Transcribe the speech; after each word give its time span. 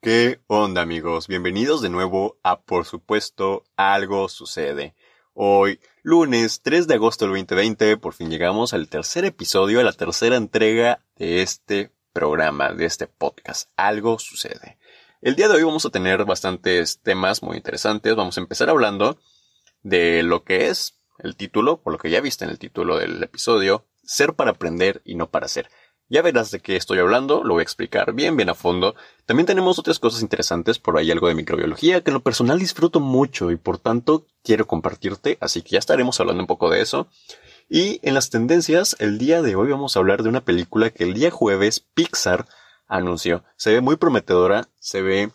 ¿Qué 0.00 0.38
onda 0.46 0.82
amigos? 0.82 1.26
Bienvenidos 1.26 1.82
de 1.82 1.88
nuevo 1.88 2.38
a 2.44 2.60
Por 2.60 2.84
supuesto 2.84 3.64
algo 3.76 4.28
sucede. 4.28 4.94
Hoy, 5.34 5.80
lunes 6.04 6.62
3 6.62 6.86
de 6.86 6.94
agosto 6.94 7.24
del 7.24 7.34
2020, 7.34 7.96
por 7.96 8.14
fin 8.14 8.30
llegamos 8.30 8.74
al 8.74 8.88
tercer 8.88 9.24
episodio, 9.24 9.80
a 9.80 9.82
la 9.82 9.92
tercera 9.92 10.36
entrega 10.36 11.04
de 11.16 11.42
este 11.42 11.90
programa, 12.12 12.72
de 12.74 12.84
este 12.84 13.08
podcast. 13.08 13.70
Algo 13.74 14.20
sucede. 14.20 14.78
El 15.20 15.34
día 15.34 15.48
de 15.48 15.56
hoy 15.56 15.64
vamos 15.64 15.84
a 15.84 15.90
tener 15.90 16.24
bastantes 16.24 17.00
temas 17.00 17.42
muy 17.42 17.56
interesantes. 17.56 18.14
Vamos 18.14 18.38
a 18.38 18.40
empezar 18.40 18.70
hablando 18.70 19.18
de 19.82 20.22
lo 20.22 20.44
que 20.44 20.68
es 20.68 20.94
el 21.18 21.34
título, 21.34 21.82
por 21.82 21.92
lo 21.92 21.98
que 21.98 22.10
ya 22.10 22.20
viste 22.20 22.44
en 22.44 22.52
el 22.52 22.60
título 22.60 22.98
del 22.98 23.20
episodio, 23.20 23.84
ser 24.04 24.34
para 24.34 24.52
aprender 24.52 25.02
y 25.04 25.16
no 25.16 25.28
para 25.28 25.48
ser. 25.48 25.68
Ya 26.10 26.22
verás 26.22 26.50
de 26.50 26.60
qué 26.60 26.76
estoy 26.76 27.00
hablando, 27.00 27.44
lo 27.44 27.54
voy 27.54 27.60
a 27.60 27.62
explicar 27.62 28.14
bien, 28.14 28.34
bien 28.34 28.48
a 28.48 28.54
fondo. 28.54 28.94
También 29.26 29.46
tenemos 29.46 29.78
otras 29.78 29.98
cosas 29.98 30.22
interesantes, 30.22 30.78
por 30.78 30.96
ahí 30.96 31.10
algo 31.10 31.28
de 31.28 31.34
microbiología 31.34 32.02
que 32.02 32.10
en 32.10 32.14
lo 32.14 32.22
personal 32.22 32.58
disfruto 32.58 32.98
mucho 32.98 33.50
y 33.50 33.56
por 33.56 33.78
tanto 33.78 34.24
quiero 34.42 34.66
compartirte, 34.66 35.36
así 35.42 35.60
que 35.60 35.72
ya 35.72 35.78
estaremos 35.78 36.18
hablando 36.18 36.42
un 36.42 36.46
poco 36.46 36.70
de 36.70 36.80
eso. 36.80 37.08
Y 37.68 38.00
en 38.02 38.14
las 38.14 38.30
tendencias, 38.30 38.96
el 38.98 39.18
día 39.18 39.42
de 39.42 39.54
hoy 39.54 39.70
vamos 39.70 39.94
a 39.94 39.98
hablar 39.98 40.22
de 40.22 40.30
una 40.30 40.40
película 40.40 40.88
que 40.88 41.04
el 41.04 41.12
día 41.12 41.30
jueves 41.30 41.80
Pixar 41.92 42.46
anunció. 42.86 43.44
Se 43.56 43.70
ve 43.70 43.82
muy 43.82 43.96
prometedora, 43.96 44.66
se 44.80 45.02
ve 45.02 45.30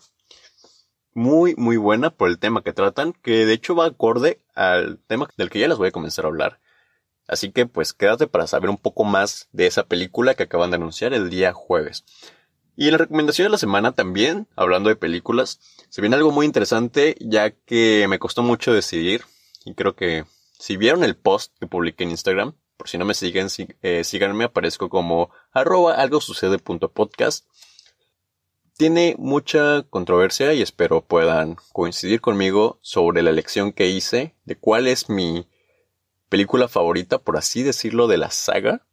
muy, 1.12 1.54
muy 1.54 1.76
buena 1.76 2.10
por 2.10 2.28
el 2.28 2.40
tema 2.40 2.64
que 2.64 2.72
tratan, 2.72 3.12
que 3.12 3.46
de 3.46 3.52
hecho 3.52 3.76
va 3.76 3.86
acorde 3.86 4.40
al 4.56 4.98
tema 5.06 5.28
del 5.36 5.50
que 5.50 5.60
ya 5.60 5.68
les 5.68 5.78
voy 5.78 5.88
a 5.88 5.92
comenzar 5.92 6.24
a 6.24 6.28
hablar. 6.28 6.58
Así 7.26 7.52
que 7.52 7.66
pues 7.66 7.92
quédate 7.92 8.26
para 8.26 8.46
saber 8.46 8.70
un 8.70 8.76
poco 8.76 9.04
más 9.04 9.48
de 9.52 9.66
esa 9.66 9.86
película 9.86 10.34
que 10.34 10.44
acaban 10.44 10.70
de 10.70 10.76
anunciar 10.76 11.14
el 11.14 11.30
día 11.30 11.52
jueves. 11.52 12.04
Y 12.76 12.86
en 12.86 12.92
la 12.92 12.98
recomendación 12.98 13.46
de 13.46 13.50
la 13.50 13.58
semana 13.58 13.92
también, 13.92 14.48
hablando 14.56 14.88
de 14.88 14.96
películas, 14.96 15.60
se 15.88 16.00
viene 16.00 16.16
algo 16.16 16.32
muy 16.32 16.44
interesante 16.44 17.16
ya 17.20 17.50
que 17.50 18.06
me 18.08 18.18
costó 18.18 18.42
mucho 18.42 18.72
decidir 18.72 19.24
y 19.64 19.74
creo 19.74 19.94
que 19.94 20.24
si 20.58 20.76
vieron 20.76 21.04
el 21.04 21.16
post 21.16 21.52
que 21.58 21.66
publiqué 21.66 22.04
en 22.04 22.10
Instagram, 22.10 22.54
por 22.76 22.88
si 22.88 22.98
no 22.98 23.04
me 23.04 23.14
siguen, 23.14 23.48
eh, 23.82 24.02
síganme, 24.04 24.44
aparezco 24.44 24.88
como 24.88 25.30
arroba 25.52 25.94
algo 25.94 26.20
sucede. 26.20 26.58
Tiene 28.76 29.14
mucha 29.18 29.84
controversia 29.88 30.52
y 30.52 30.62
espero 30.62 31.04
puedan 31.04 31.56
coincidir 31.72 32.20
conmigo 32.20 32.78
sobre 32.82 33.22
la 33.22 33.30
elección 33.30 33.72
que 33.72 33.88
hice 33.88 34.34
de 34.44 34.56
cuál 34.56 34.88
es 34.88 35.08
mi 35.08 35.46
película 36.28 36.68
favorita, 36.68 37.18
por 37.18 37.36
así 37.36 37.62
decirlo, 37.62 38.06
de 38.06 38.18
la 38.18 38.30
saga 38.30 38.86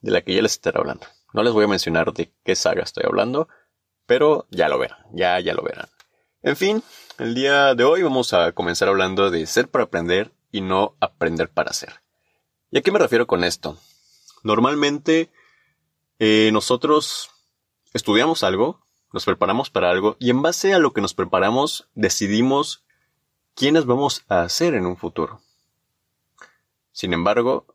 de 0.00 0.10
la 0.10 0.22
que 0.22 0.34
ya 0.34 0.42
les 0.42 0.52
estaré 0.52 0.78
hablando. 0.78 1.06
No 1.32 1.42
les 1.42 1.52
voy 1.52 1.64
a 1.64 1.68
mencionar 1.68 2.12
de 2.12 2.32
qué 2.44 2.54
saga 2.54 2.82
estoy 2.82 3.04
hablando, 3.06 3.48
pero 4.06 4.46
ya 4.50 4.68
lo 4.68 4.78
verán, 4.78 4.98
ya, 5.12 5.38
ya 5.40 5.54
lo 5.54 5.62
verán. 5.62 5.88
En 6.42 6.56
fin, 6.56 6.82
el 7.18 7.34
día 7.34 7.74
de 7.74 7.84
hoy 7.84 8.02
vamos 8.02 8.32
a 8.32 8.52
comenzar 8.52 8.88
hablando 8.88 9.30
de 9.30 9.46
ser 9.46 9.68
para 9.68 9.84
aprender 9.84 10.32
y 10.50 10.60
no 10.60 10.96
aprender 11.00 11.48
para 11.48 11.72
ser. 11.72 12.02
¿Y 12.70 12.78
a 12.78 12.82
qué 12.82 12.90
me 12.90 12.98
refiero 12.98 13.26
con 13.26 13.44
esto? 13.44 13.78
Normalmente 14.42 15.30
eh, 16.18 16.50
nosotros 16.52 17.30
estudiamos 17.94 18.42
algo, 18.42 18.84
nos 19.12 19.24
preparamos 19.24 19.70
para 19.70 19.90
algo 19.90 20.16
y 20.18 20.30
en 20.30 20.42
base 20.42 20.74
a 20.74 20.78
lo 20.78 20.92
que 20.92 21.00
nos 21.00 21.14
preparamos 21.14 21.88
decidimos 21.94 22.84
quiénes 23.54 23.86
vamos 23.86 24.24
a 24.28 24.48
ser 24.48 24.74
en 24.74 24.86
un 24.86 24.96
futuro. 24.96 25.40
Sin 26.92 27.12
embargo, 27.12 27.66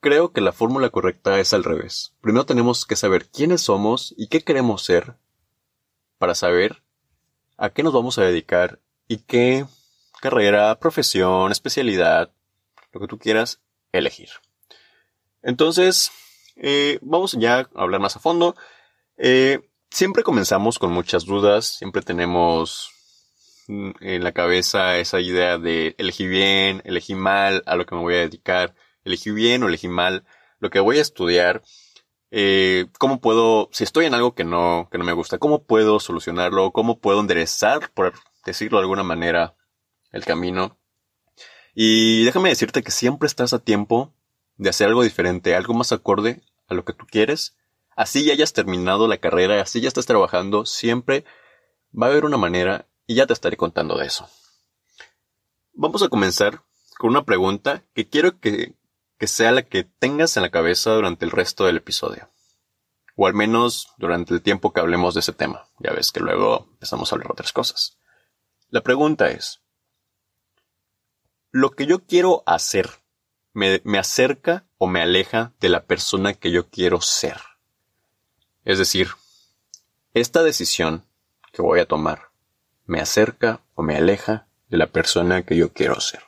creo 0.00 0.32
que 0.32 0.40
la 0.40 0.52
fórmula 0.52 0.90
correcta 0.90 1.38
es 1.40 1.52
al 1.52 1.64
revés. 1.64 2.14
Primero 2.20 2.46
tenemos 2.46 2.86
que 2.86 2.96
saber 2.96 3.26
quiénes 3.26 3.62
somos 3.62 4.14
y 4.16 4.28
qué 4.28 4.42
queremos 4.42 4.84
ser 4.84 5.16
para 6.18 6.34
saber 6.34 6.82
a 7.56 7.70
qué 7.70 7.82
nos 7.82 7.92
vamos 7.92 8.18
a 8.18 8.24
dedicar 8.24 8.80
y 9.08 9.18
qué 9.18 9.66
carrera, 10.20 10.78
profesión, 10.78 11.52
especialidad, 11.52 12.32
lo 12.92 13.00
que 13.00 13.06
tú 13.06 13.18
quieras 13.18 13.60
elegir. 13.92 14.28
Entonces, 15.42 16.10
eh, 16.56 16.98
vamos 17.02 17.32
ya 17.32 17.58
a 17.58 17.68
hablar 17.74 18.00
más 18.00 18.16
a 18.16 18.20
fondo. 18.20 18.56
Eh, 19.16 19.60
siempre 19.90 20.22
comenzamos 20.22 20.78
con 20.78 20.92
muchas 20.92 21.24
dudas, 21.24 21.66
siempre 21.78 22.02
tenemos 22.02 22.90
en 23.68 24.24
la 24.24 24.32
cabeza 24.32 24.96
esa 24.98 25.20
idea 25.20 25.58
de 25.58 25.94
elegí 25.98 26.26
bien, 26.26 26.82
elegí 26.84 27.14
mal 27.14 27.62
a 27.66 27.76
lo 27.76 27.86
que 27.86 27.94
me 27.94 28.00
voy 28.00 28.14
a 28.14 28.18
dedicar, 28.18 28.74
elegí 29.04 29.30
bien 29.30 29.62
o 29.62 29.68
elegí 29.68 29.88
mal 29.88 30.24
lo 30.58 30.70
que 30.70 30.80
voy 30.80 30.98
a 30.98 31.02
estudiar, 31.02 31.62
eh, 32.30 32.86
cómo 32.98 33.20
puedo, 33.20 33.68
si 33.72 33.84
estoy 33.84 34.06
en 34.06 34.14
algo 34.14 34.34
que 34.34 34.44
no, 34.44 34.88
que 34.90 34.98
no 34.98 35.04
me 35.04 35.12
gusta, 35.12 35.38
cómo 35.38 35.64
puedo 35.64 36.00
solucionarlo, 36.00 36.72
cómo 36.72 36.98
puedo 36.98 37.20
enderezar, 37.20 37.90
por 37.92 38.14
decirlo 38.44 38.78
de 38.78 38.82
alguna 38.82 39.02
manera, 39.02 39.54
el 40.12 40.24
camino. 40.24 40.78
Y 41.74 42.24
déjame 42.24 42.48
decirte 42.48 42.82
que 42.82 42.90
siempre 42.90 43.26
estás 43.26 43.52
a 43.52 43.58
tiempo 43.60 44.12
de 44.56 44.70
hacer 44.70 44.88
algo 44.88 45.02
diferente, 45.02 45.54
algo 45.54 45.74
más 45.74 45.92
acorde 45.92 46.42
a 46.66 46.74
lo 46.74 46.84
que 46.84 46.92
tú 46.92 47.06
quieres. 47.06 47.56
Así 47.96 48.24
ya 48.24 48.32
hayas 48.32 48.52
terminado 48.52 49.08
la 49.08 49.18
carrera, 49.18 49.60
así 49.60 49.80
ya 49.80 49.88
estás 49.88 50.06
trabajando, 50.06 50.66
siempre 50.66 51.24
va 51.94 52.06
a 52.06 52.10
haber 52.10 52.24
una 52.24 52.36
manera 52.36 52.88
y 53.08 53.14
ya 53.14 53.26
te 53.26 53.32
estaré 53.32 53.56
contando 53.56 53.96
de 53.96 54.06
eso. 54.06 54.28
Vamos 55.72 56.02
a 56.02 56.08
comenzar 56.08 56.62
con 56.98 57.10
una 57.10 57.24
pregunta 57.24 57.82
que 57.94 58.06
quiero 58.06 58.38
que, 58.38 58.74
que 59.16 59.26
sea 59.26 59.50
la 59.50 59.62
que 59.62 59.82
tengas 59.82 60.36
en 60.36 60.42
la 60.42 60.50
cabeza 60.50 60.92
durante 60.92 61.24
el 61.24 61.30
resto 61.30 61.64
del 61.64 61.78
episodio. 61.78 62.28
O 63.16 63.26
al 63.26 63.32
menos 63.32 63.88
durante 63.96 64.34
el 64.34 64.42
tiempo 64.42 64.72
que 64.72 64.80
hablemos 64.80 65.14
de 65.14 65.20
ese 65.20 65.32
tema. 65.32 65.68
Ya 65.78 65.92
ves 65.92 66.12
que 66.12 66.20
luego 66.20 66.68
empezamos 66.72 67.10
a 67.10 67.14
hablar 67.14 67.28
de 67.28 67.32
otras 67.32 67.52
cosas. 67.52 67.96
La 68.68 68.82
pregunta 68.82 69.30
es, 69.30 69.62
¿lo 71.50 71.70
que 71.70 71.86
yo 71.86 72.04
quiero 72.04 72.42
hacer 72.44 72.90
me, 73.54 73.80
me 73.84 73.98
acerca 73.98 74.66
o 74.76 74.86
me 74.86 75.00
aleja 75.00 75.54
de 75.60 75.70
la 75.70 75.86
persona 75.86 76.34
que 76.34 76.50
yo 76.50 76.68
quiero 76.68 77.00
ser? 77.00 77.40
Es 78.64 78.76
decir, 78.76 79.08
esta 80.12 80.42
decisión 80.42 81.06
que 81.52 81.62
voy 81.62 81.80
a 81.80 81.88
tomar 81.88 82.27
me 82.88 83.00
acerca 83.00 83.60
o 83.74 83.82
me 83.82 83.96
aleja 83.96 84.48
de 84.70 84.78
la 84.78 84.86
persona 84.86 85.42
que 85.44 85.56
yo 85.56 85.74
quiero 85.74 86.00
ser. 86.00 86.22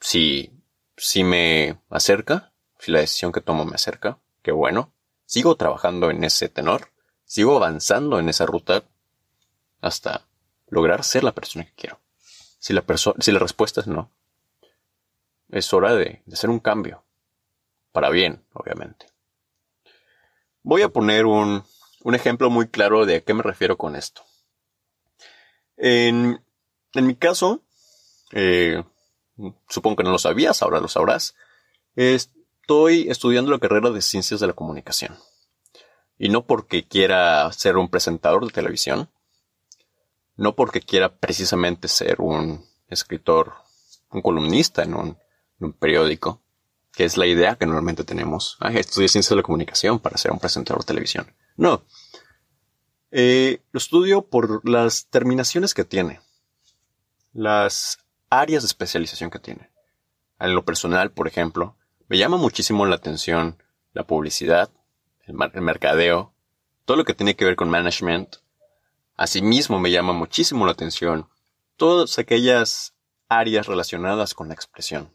Si, 0.00 0.52
si 0.98 1.24
me 1.24 1.80
acerca, 1.88 2.52
si 2.78 2.92
la 2.92 3.00
decisión 3.00 3.32
que 3.32 3.40
tomo 3.40 3.64
me 3.64 3.74
acerca, 3.74 4.18
qué 4.42 4.52
bueno, 4.52 4.92
sigo 5.24 5.56
trabajando 5.56 6.10
en 6.10 6.24
ese 6.24 6.50
tenor, 6.50 6.90
sigo 7.24 7.56
avanzando 7.56 8.18
en 8.18 8.28
esa 8.28 8.44
ruta 8.44 8.84
hasta 9.80 10.26
lograr 10.68 11.02
ser 11.02 11.24
la 11.24 11.32
persona 11.32 11.64
que 11.64 11.74
quiero. 11.74 12.00
Si 12.58 12.74
la, 12.74 12.84
si 13.18 13.32
la 13.32 13.38
respuesta 13.38 13.80
es 13.80 13.86
no, 13.86 14.10
es 15.48 15.72
hora 15.72 15.94
de, 15.94 16.22
hacer 16.30 16.50
un 16.50 16.60
cambio. 16.60 17.02
Para 17.92 18.10
bien, 18.10 18.44
obviamente. 18.52 19.06
Voy 20.62 20.82
a 20.82 20.90
poner 20.90 21.24
un, 21.24 21.64
un 22.02 22.14
ejemplo 22.14 22.50
muy 22.50 22.68
claro 22.68 23.06
de 23.06 23.16
a 23.16 23.20
qué 23.22 23.32
me 23.32 23.42
refiero 23.42 23.78
con 23.78 23.96
esto. 23.96 24.22
En, 25.78 26.42
mi 26.94 27.14
caso, 27.14 27.62
eh, 28.32 28.82
supongo 29.68 29.96
que 29.96 30.02
no 30.02 30.10
lo 30.10 30.18
sabías, 30.18 30.62
ahora 30.62 30.80
lo 30.80 30.88
sabrás. 30.88 31.34
Estoy 31.94 33.08
estudiando 33.08 33.50
la 33.50 33.58
carrera 33.58 33.90
de 33.90 34.02
Ciencias 34.02 34.40
de 34.40 34.48
la 34.48 34.52
Comunicación. 34.52 35.16
Y 36.18 36.28
no 36.28 36.46
porque 36.46 36.86
quiera 36.86 37.50
ser 37.52 37.76
un 37.76 37.88
presentador 37.88 38.44
de 38.44 38.52
televisión, 38.52 39.08
no 40.36 40.56
porque 40.56 40.80
quiera 40.80 41.16
precisamente 41.16 41.86
ser 41.86 42.20
un 42.20 42.64
escritor, 42.88 43.54
un 44.10 44.22
columnista 44.22 44.82
en 44.82 44.94
un, 44.94 45.08
en 45.60 45.66
un 45.66 45.72
periódico, 45.72 46.42
que 46.92 47.04
es 47.04 47.16
la 47.16 47.26
idea 47.26 47.56
que 47.56 47.66
normalmente 47.66 48.02
tenemos. 48.02 48.56
Ah, 48.58 48.72
estudié 48.72 49.08
Ciencias 49.08 49.30
de 49.30 49.36
la 49.36 49.42
Comunicación 49.42 50.00
para 50.00 50.18
ser 50.18 50.32
un 50.32 50.40
presentador 50.40 50.82
de 50.82 50.86
televisión. 50.86 51.32
No, 51.56 51.84
eh, 53.10 53.62
lo 53.72 53.78
estudio 53.78 54.22
por 54.22 54.68
las 54.68 55.06
terminaciones 55.06 55.74
que 55.74 55.84
tiene, 55.84 56.20
las 57.32 57.98
áreas 58.30 58.62
de 58.62 58.66
especialización 58.66 59.30
que 59.30 59.38
tiene. 59.38 59.70
En 60.38 60.54
lo 60.54 60.64
personal, 60.64 61.10
por 61.10 61.26
ejemplo, 61.26 61.76
me 62.08 62.18
llama 62.18 62.36
muchísimo 62.36 62.86
la 62.86 62.96
atención 62.96 63.62
la 63.92 64.06
publicidad, 64.06 64.70
el, 65.26 65.34
mercadeo, 65.34 66.32
todo 66.84 66.96
lo 66.96 67.04
que 67.04 67.14
tiene 67.14 67.34
que 67.34 67.44
ver 67.44 67.56
con 67.56 67.68
management. 67.68 68.36
Asimismo, 69.16 69.80
me 69.80 69.90
llama 69.90 70.12
muchísimo 70.12 70.66
la 70.66 70.72
atención 70.72 71.28
todas 71.76 72.18
aquellas 72.18 72.94
áreas 73.28 73.66
relacionadas 73.66 74.34
con 74.34 74.48
la 74.48 74.54
expresión. 74.54 75.12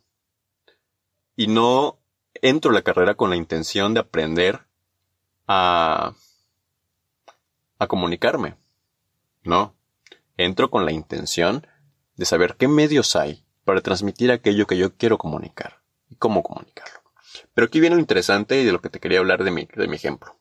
Y 1.35 1.47
no 1.47 1.99
entro 2.41 2.71
a 2.71 2.73
la 2.73 2.81
carrera 2.81 3.15
con 3.15 3.29
la 3.29 3.35
intención 3.35 3.93
de 3.93 4.01
aprender 4.01 4.61
a 5.47 6.13
a 7.79 7.87
comunicarme. 7.87 8.55
No. 9.43 9.75
Entro 10.37 10.69
con 10.69 10.85
la 10.85 10.91
intención 10.91 11.67
de 12.15 12.25
saber 12.25 12.55
qué 12.57 12.67
medios 12.67 13.15
hay 13.15 13.45
para 13.65 13.81
transmitir 13.81 14.31
aquello 14.31 14.67
que 14.67 14.77
yo 14.77 14.95
quiero 14.95 15.17
comunicar 15.17 15.81
y 16.09 16.15
cómo 16.15 16.43
comunicarlo. 16.43 16.99
Pero 17.53 17.65
aquí 17.65 17.79
viene 17.79 17.95
lo 17.95 18.01
interesante 18.01 18.61
y 18.61 18.65
de 18.65 18.71
lo 18.71 18.81
que 18.81 18.89
te 18.89 18.99
quería 18.99 19.19
hablar 19.19 19.43
de 19.43 19.51
mi, 19.51 19.67
de 19.75 19.87
mi 19.87 19.95
ejemplo. 19.95 20.37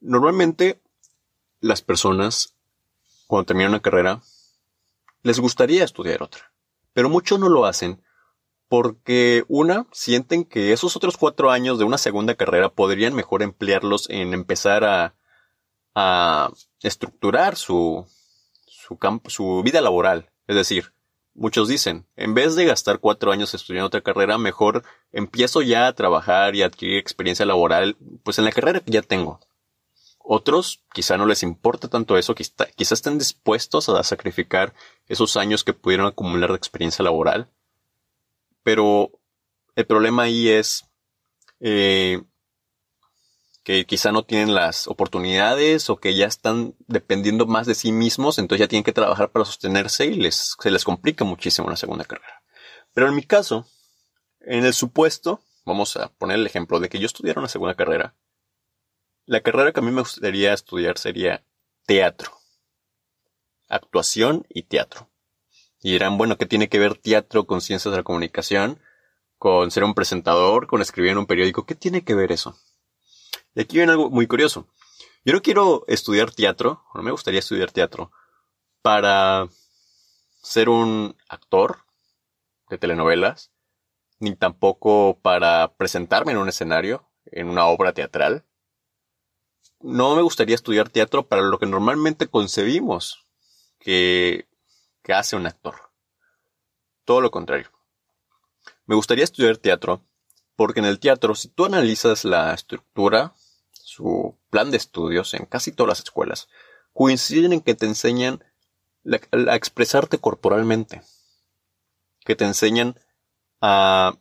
Normalmente 0.00 0.80
las 1.60 1.82
personas, 1.82 2.54
cuando 3.26 3.46
terminan 3.46 3.72
una 3.72 3.82
carrera, 3.82 4.22
les 5.22 5.40
gustaría 5.40 5.84
estudiar 5.84 6.22
otra. 6.22 6.52
Pero 6.92 7.08
muchos 7.08 7.38
no 7.38 7.48
lo 7.48 7.64
hacen 7.64 8.02
porque, 8.68 9.44
una, 9.48 9.86
sienten 9.92 10.44
que 10.44 10.72
esos 10.72 10.96
otros 10.96 11.16
cuatro 11.16 11.50
años 11.50 11.78
de 11.78 11.84
una 11.84 11.98
segunda 11.98 12.34
carrera 12.34 12.70
podrían 12.70 13.14
mejor 13.14 13.42
emplearlos 13.42 14.08
en 14.10 14.34
empezar 14.34 14.84
a, 14.84 15.14
a 15.94 16.50
estructurar 16.82 17.56
su, 17.56 18.06
su, 18.66 18.96
campo, 18.96 19.30
su 19.30 19.62
vida 19.62 19.80
laboral. 19.80 20.30
Es 20.46 20.56
decir, 20.56 20.92
muchos 21.34 21.68
dicen, 21.68 22.06
en 22.16 22.34
vez 22.34 22.54
de 22.56 22.64
gastar 22.64 22.98
cuatro 22.98 23.32
años 23.32 23.54
estudiando 23.54 23.86
otra 23.86 24.00
carrera, 24.00 24.38
mejor 24.38 24.84
empiezo 25.12 25.62
ya 25.62 25.86
a 25.86 25.94
trabajar 25.94 26.54
y 26.54 26.62
adquirir 26.62 26.98
experiencia 26.98 27.46
laboral, 27.46 27.96
pues 28.22 28.38
en 28.38 28.44
la 28.44 28.52
carrera 28.52 28.80
que 28.80 28.92
ya 28.92 29.02
tengo. 29.02 29.40
Otros 30.18 30.80
quizá 30.92 31.18
no 31.18 31.26
les 31.26 31.42
importa 31.42 31.88
tanto 31.88 32.16
eso, 32.16 32.34
quizá, 32.34 32.66
estén 32.78 33.18
dispuestos 33.18 33.90
a 33.90 34.02
sacrificar 34.02 34.72
esos 35.06 35.36
años 35.36 35.64
que 35.64 35.74
pudieron 35.74 36.06
acumular 36.06 36.50
de 36.50 36.56
experiencia 36.56 37.02
laboral. 37.02 37.50
Pero 38.62 39.10
el 39.76 39.86
problema 39.86 40.22
ahí 40.22 40.48
es 40.48 40.86
eh, 41.60 42.22
que 43.64 43.86
quizá 43.86 44.12
no 44.12 44.24
tienen 44.24 44.54
las 44.54 44.86
oportunidades 44.86 45.88
o 45.88 45.96
que 45.96 46.14
ya 46.14 46.26
están 46.26 46.74
dependiendo 46.86 47.46
más 47.46 47.66
de 47.66 47.74
sí 47.74 47.92
mismos, 47.92 48.38
entonces 48.38 48.60
ya 48.60 48.68
tienen 48.68 48.84
que 48.84 48.92
trabajar 48.92 49.30
para 49.30 49.46
sostenerse 49.46 50.04
y 50.04 50.14
les, 50.14 50.54
se 50.60 50.70
les 50.70 50.84
complica 50.84 51.24
muchísimo 51.24 51.70
la 51.70 51.76
segunda 51.76 52.04
carrera. 52.04 52.42
Pero 52.92 53.08
en 53.08 53.14
mi 53.16 53.22
caso, 53.22 53.66
en 54.40 54.66
el 54.66 54.74
supuesto, 54.74 55.40
vamos 55.64 55.96
a 55.96 56.12
poner 56.12 56.38
el 56.38 56.46
ejemplo 56.46 56.78
de 56.78 56.90
que 56.90 56.98
yo 56.98 57.06
estudiara 57.06 57.40
una 57.40 57.48
segunda 57.48 57.74
carrera, 57.74 58.14
la 59.24 59.40
carrera 59.40 59.72
que 59.72 59.80
a 59.80 59.82
mí 59.82 59.90
me 59.90 60.02
gustaría 60.02 60.52
estudiar 60.52 60.98
sería 60.98 61.42
teatro. 61.86 62.30
Actuación 63.68 64.46
y 64.50 64.64
teatro. 64.64 65.08
Y 65.82 65.92
dirán, 65.92 66.18
bueno, 66.18 66.36
¿qué 66.36 66.44
tiene 66.44 66.68
que 66.68 66.78
ver 66.78 66.98
teatro 66.98 67.46
con 67.46 67.62
ciencias 67.62 67.92
de 67.92 67.98
la 67.98 68.04
comunicación? 68.04 68.78
Con 69.38 69.70
ser 69.70 69.84
un 69.84 69.94
presentador, 69.94 70.66
con 70.66 70.82
escribir 70.82 71.12
en 71.12 71.18
un 71.18 71.26
periódico. 71.26 71.64
¿Qué 71.64 71.74
tiene 71.74 72.04
que 72.04 72.14
ver 72.14 72.32
eso? 72.32 72.58
Y 73.54 73.62
aquí 73.62 73.76
viene 73.76 73.92
algo 73.92 74.10
muy 74.10 74.26
curioso. 74.26 74.66
Yo 75.24 75.32
no 75.32 75.42
quiero 75.42 75.84
estudiar 75.86 76.30
teatro, 76.32 76.84
no 76.94 77.02
me 77.02 77.10
gustaría 77.10 77.40
estudiar 77.40 77.72
teatro, 77.72 78.10
para 78.82 79.48
ser 80.42 80.68
un 80.68 81.16
actor 81.28 81.78
de 82.68 82.78
telenovelas, 82.78 83.50
ni 84.18 84.34
tampoco 84.36 85.18
para 85.22 85.74
presentarme 85.76 86.32
en 86.32 86.38
un 86.38 86.48
escenario, 86.48 87.08
en 87.26 87.48
una 87.48 87.66
obra 87.66 87.92
teatral 87.92 88.44
no 89.84 90.16
me 90.16 90.22
gustaría 90.22 90.54
estudiar 90.54 90.88
teatro 90.88 91.28
para 91.28 91.42
lo 91.42 91.58
que 91.58 91.66
normalmente 91.66 92.28
concebimos 92.28 93.26
que, 93.78 94.48
que 95.02 95.12
hace 95.12 95.36
un 95.36 95.46
actor. 95.46 95.74
Todo 97.04 97.20
lo 97.20 97.30
contrario. 97.30 97.70
Me 98.86 98.94
gustaría 98.94 99.24
estudiar 99.24 99.58
teatro 99.58 100.02
porque 100.56 100.80
en 100.80 100.86
el 100.86 100.98
teatro, 100.98 101.34
si 101.34 101.48
tú 101.48 101.66
analizas 101.66 102.24
la 102.24 102.54
estructura, 102.54 103.34
su 103.94 104.36
plan 104.50 104.70
de 104.70 104.76
estudios 104.76 105.34
en 105.34 105.46
casi 105.46 105.70
todas 105.70 105.88
las 105.88 106.00
escuelas, 106.00 106.48
coinciden 106.92 107.52
en 107.52 107.60
que 107.60 107.74
te 107.74 107.86
enseñan 107.86 108.42
a 109.32 109.56
expresarte 109.56 110.18
corporalmente, 110.18 111.02
que 112.24 112.34
te 112.34 112.44
enseñan 112.44 112.98
a 113.60 114.18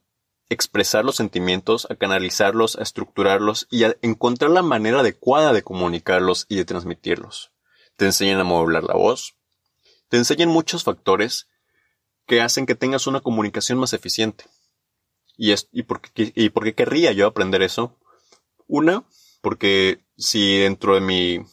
expresar 0.49 1.05
los 1.05 1.15
sentimientos, 1.15 1.87
a 1.89 1.95
canalizarlos, 1.95 2.75
a 2.75 2.83
estructurarlos 2.83 3.67
y 3.71 3.85
a 3.85 3.95
encontrar 4.01 4.51
la 4.51 4.61
manera 4.61 4.99
adecuada 4.99 5.53
de 5.53 5.63
comunicarlos 5.63 6.45
y 6.49 6.57
de 6.57 6.65
transmitirlos. 6.65 7.51
Te 7.95 8.05
enseñan 8.05 8.39
a 8.39 8.43
modular 8.43 8.83
la 8.83 8.93
voz. 8.93 9.35
Te 10.09 10.17
enseñan 10.17 10.49
muchos 10.49 10.83
factores 10.83 11.47
que 12.27 12.41
hacen 12.41 12.65
que 12.65 12.75
tengas 12.75 13.07
una 13.07 13.21
comunicación 13.21 13.79
más 13.79 13.93
eficiente. 13.93 14.45
¿Y, 15.35 15.51
es, 15.51 15.67
y, 15.71 15.83
y 16.15 16.49
por 16.49 16.63
qué 16.63 16.75
querría 16.75 17.11
yo 17.11 17.25
aprender 17.25 17.63
eso? 17.63 17.97
Una, 18.67 19.05
porque 19.43 19.99
si 20.17 20.57
dentro 20.59 20.95
de 20.95 21.01
mi, 21.01 21.45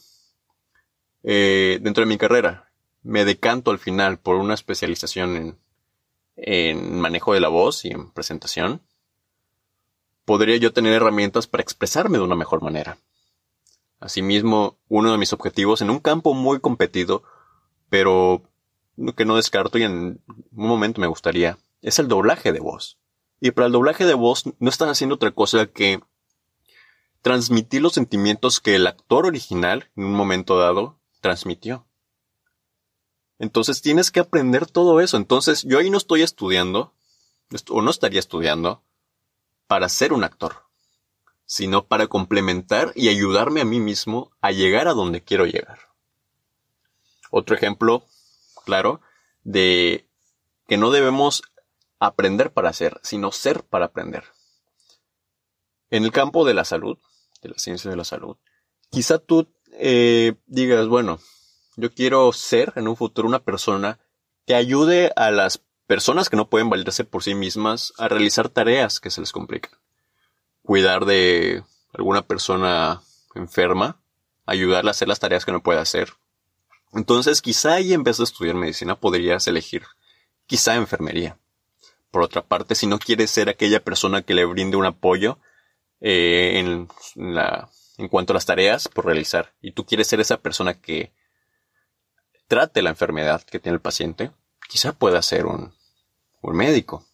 eh, 1.23 1.77
dentro 1.81 2.03
de 2.03 2.07
mi 2.07 2.17
carrera 2.17 2.71
me 3.03 3.25
decanto 3.25 3.69
al 3.69 3.79
final 3.79 4.17
por 4.17 4.37
una 4.37 4.53
especialización 4.53 5.35
en, 5.35 5.59
en 6.37 7.01
manejo 7.01 7.33
de 7.33 7.41
la 7.41 7.49
voz 7.49 7.83
y 7.83 7.89
en 7.89 8.09
presentación, 8.09 8.81
podría 10.23 10.55
yo 10.55 10.71
tener 10.71 10.93
herramientas 10.93 11.47
para 11.47 11.63
expresarme 11.63 12.17
de 12.17 12.23
una 12.23 12.37
mejor 12.37 12.61
manera. 12.61 12.97
Asimismo, 13.99 14.77
uno 14.87 15.11
de 15.11 15.17
mis 15.17 15.33
objetivos 15.33 15.81
en 15.81 15.89
un 15.89 15.99
campo 15.99 16.33
muy 16.33 16.61
competido, 16.61 17.23
pero 17.89 18.41
que 19.17 19.25
no 19.25 19.35
descarto 19.35 19.77
y 19.77 19.83
en 19.83 20.21
un 20.27 20.67
momento 20.67 21.01
me 21.01 21.07
gustaría, 21.07 21.57
es 21.81 21.99
el 21.99 22.07
doblaje 22.07 22.53
de 22.53 22.61
voz. 22.61 22.97
Y 23.41 23.51
para 23.51 23.67
el 23.67 23.73
doblaje 23.73 24.05
de 24.05 24.13
voz 24.13 24.45
no 24.59 24.69
están 24.69 24.87
haciendo 24.87 25.15
otra 25.15 25.31
cosa 25.31 25.65
que 25.65 25.99
transmitir 27.21 27.81
los 27.81 27.93
sentimientos 27.93 28.59
que 28.59 28.75
el 28.75 28.87
actor 28.87 29.25
original 29.25 29.89
en 29.95 30.05
un 30.05 30.13
momento 30.13 30.57
dado 30.57 30.99
transmitió. 31.19 31.85
Entonces 33.39 33.81
tienes 33.81 34.11
que 34.11 34.19
aprender 34.19 34.67
todo 34.67 35.01
eso. 35.01 35.17
Entonces 35.17 35.63
yo 35.63 35.79
ahí 35.79 35.89
no 35.89 35.97
estoy 35.97 36.21
estudiando, 36.21 36.93
o 37.69 37.81
no 37.81 37.89
estaría 37.91 38.19
estudiando, 38.19 38.83
para 39.67 39.89
ser 39.89 40.13
un 40.13 40.23
actor, 40.23 40.63
sino 41.45 41.85
para 41.85 42.07
complementar 42.07 42.91
y 42.95 43.09
ayudarme 43.09 43.61
a 43.61 43.65
mí 43.65 43.79
mismo 43.79 44.31
a 44.41 44.51
llegar 44.51 44.87
a 44.87 44.93
donde 44.93 45.23
quiero 45.23 45.45
llegar. 45.45 45.79
Otro 47.29 47.55
ejemplo, 47.55 48.05
claro, 48.65 49.01
de 49.43 50.07
que 50.67 50.77
no 50.77 50.91
debemos 50.91 51.43
aprender 51.99 52.51
para 52.51 52.73
ser, 52.73 52.99
sino 53.03 53.31
ser 53.31 53.63
para 53.63 53.85
aprender. 53.85 54.25
En 55.89 56.03
el 56.03 56.11
campo 56.11 56.45
de 56.45 56.53
la 56.53 56.65
salud, 56.65 56.97
de 57.41 57.49
la 57.49 57.57
ciencia 57.57 57.89
de 57.89 57.97
la 57.97 58.03
salud, 58.03 58.37
quizá 58.89 59.19
tú 59.19 59.47
eh, 59.73 60.35
digas, 60.47 60.87
bueno, 60.87 61.19
yo 61.75 61.93
quiero 61.93 62.31
ser 62.33 62.73
en 62.75 62.87
un 62.87 62.97
futuro 62.97 63.27
una 63.27 63.43
persona 63.43 63.99
que 64.45 64.55
ayude 64.55 65.11
a 65.15 65.31
las 65.31 65.61
personas 65.87 66.29
que 66.29 66.37
no 66.37 66.49
pueden 66.49 66.69
valerse 66.69 67.03
por 67.03 67.23
sí 67.23 67.35
mismas 67.35 67.93
a 67.97 68.07
realizar 68.07 68.49
tareas 68.49 68.99
que 68.99 69.11
se 69.11 69.21
les 69.21 69.31
complican. 69.31 69.71
Cuidar 70.63 71.05
de 71.05 71.63
alguna 71.93 72.21
persona 72.21 73.01
enferma, 73.35 74.01
ayudarle 74.45 74.89
a 74.89 74.91
hacer 74.91 75.07
las 75.07 75.19
tareas 75.19 75.45
que 75.45 75.51
no 75.51 75.63
puede 75.63 75.79
hacer. 75.79 76.13
Entonces, 76.93 77.41
quizá 77.41 77.73
ahí 77.75 77.93
en 77.93 78.03
vez 78.03 78.17
de 78.17 78.25
estudiar 78.25 78.55
medicina 78.55 78.99
podrías 78.99 79.47
elegir 79.47 79.83
quizá 80.45 80.75
enfermería. 80.75 81.37
Por 82.11 82.23
otra 82.23 82.41
parte, 82.41 82.75
si 82.75 82.85
no 82.85 82.99
quieres 82.99 83.31
ser 83.31 83.47
aquella 83.47 83.81
persona 83.81 84.21
que 84.21 84.33
le 84.33 84.43
brinde 84.43 84.75
un 84.75 84.85
apoyo 84.85 85.39
eh, 86.01 86.59
en, 86.59 86.87
la, 87.15 87.69
en 87.97 88.07
cuanto 88.09 88.33
a 88.33 88.35
las 88.35 88.45
tareas 88.45 88.87
por 88.87 89.05
realizar, 89.05 89.53
y 89.61 89.71
tú 89.71 89.85
quieres 89.85 90.07
ser 90.07 90.19
esa 90.19 90.37
persona 90.37 90.73
que 90.73 91.13
trate 92.47 92.81
la 92.81 92.89
enfermedad 92.89 93.43
que 93.43 93.59
tiene 93.59 93.75
el 93.75 93.81
paciente, 93.81 94.31
quizá 94.67 94.93
pueda 94.93 95.21
ser 95.21 95.45
un, 95.45 95.73
un 96.41 96.55
médico. 96.55 97.05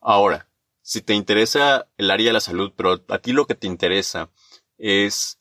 Ahora, 0.00 0.48
si 0.82 1.00
te 1.00 1.14
interesa 1.14 1.86
el 1.96 2.10
área 2.10 2.28
de 2.28 2.32
la 2.32 2.40
salud, 2.40 2.72
pero 2.76 3.04
a 3.08 3.18
ti 3.18 3.32
lo 3.32 3.46
que 3.46 3.54
te 3.54 3.66
interesa 3.66 4.30
es 4.78 5.38